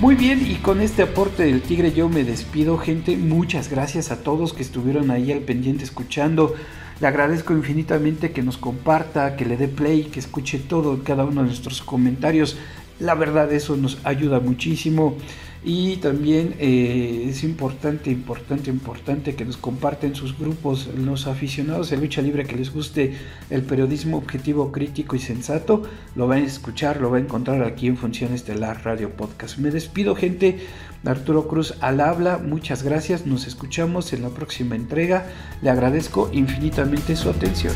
Muy 0.00 0.14
bien, 0.14 0.46
y 0.48 0.54
con 0.54 0.80
este 0.80 1.02
aporte 1.02 1.42
del 1.42 1.60
Tigre 1.60 1.92
yo 1.92 2.08
me 2.08 2.22
despido, 2.22 2.78
gente. 2.78 3.16
Muchas 3.16 3.68
gracias 3.68 4.12
a 4.12 4.22
todos 4.22 4.52
que 4.52 4.62
estuvieron 4.62 5.10
ahí 5.10 5.32
al 5.32 5.40
pendiente 5.40 5.82
escuchando. 5.82 6.54
Le 7.00 7.08
agradezco 7.08 7.52
infinitamente 7.52 8.30
que 8.30 8.44
nos 8.44 8.58
comparta, 8.58 9.34
que 9.34 9.44
le 9.44 9.56
dé 9.56 9.66
play, 9.66 10.04
que 10.04 10.20
escuche 10.20 10.60
todo, 10.60 11.02
cada 11.02 11.24
uno 11.24 11.42
de 11.42 11.48
nuestros 11.48 11.82
comentarios. 11.82 12.56
La 13.00 13.16
verdad, 13.16 13.52
eso 13.52 13.76
nos 13.76 13.98
ayuda 14.04 14.38
muchísimo. 14.38 15.16
Y 15.64 15.96
también 15.96 16.54
eh, 16.58 17.26
es 17.28 17.42
importante, 17.42 18.10
importante, 18.10 18.70
importante 18.70 19.34
que 19.34 19.44
nos 19.44 19.56
comparten 19.56 20.14
sus 20.14 20.38
grupos, 20.38 20.88
los 20.96 21.26
aficionados 21.26 21.90
de 21.90 21.96
lucha 21.96 22.22
libre 22.22 22.44
que 22.44 22.56
les 22.56 22.72
guste 22.72 23.14
el 23.50 23.62
periodismo 23.62 24.18
objetivo, 24.18 24.70
crítico 24.70 25.16
y 25.16 25.18
sensato. 25.18 25.82
Lo 26.14 26.28
van 26.28 26.42
a 26.42 26.46
escuchar, 26.46 27.00
lo 27.00 27.10
van 27.10 27.22
a 27.22 27.24
encontrar 27.24 27.62
aquí 27.64 27.88
en 27.88 27.96
Función 27.96 28.34
Estelar 28.34 28.84
Radio 28.84 29.10
Podcast. 29.10 29.58
Me 29.58 29.70
despido, 29.70 30.14
gente. 30.14 30.58
Arturo 31.04 31.48
Cruz 31.48 31.74
al 31.80 32.00
habla, 32.00 32.38
muchas 32.38 32.82
gracias. 32.82 33.26
Nos 33.26 33.46
escuchamos 33.46 34.12
en 34.12 34.22
la 34.22 34.30
próxima 34.30 34.76
entrega. 34.76 35.26
Le 35.62 35.70
agradezco 35.70 36.30
infinitamente 36.32 37.16
su 37.16 37.30
atención. 37.30 37.74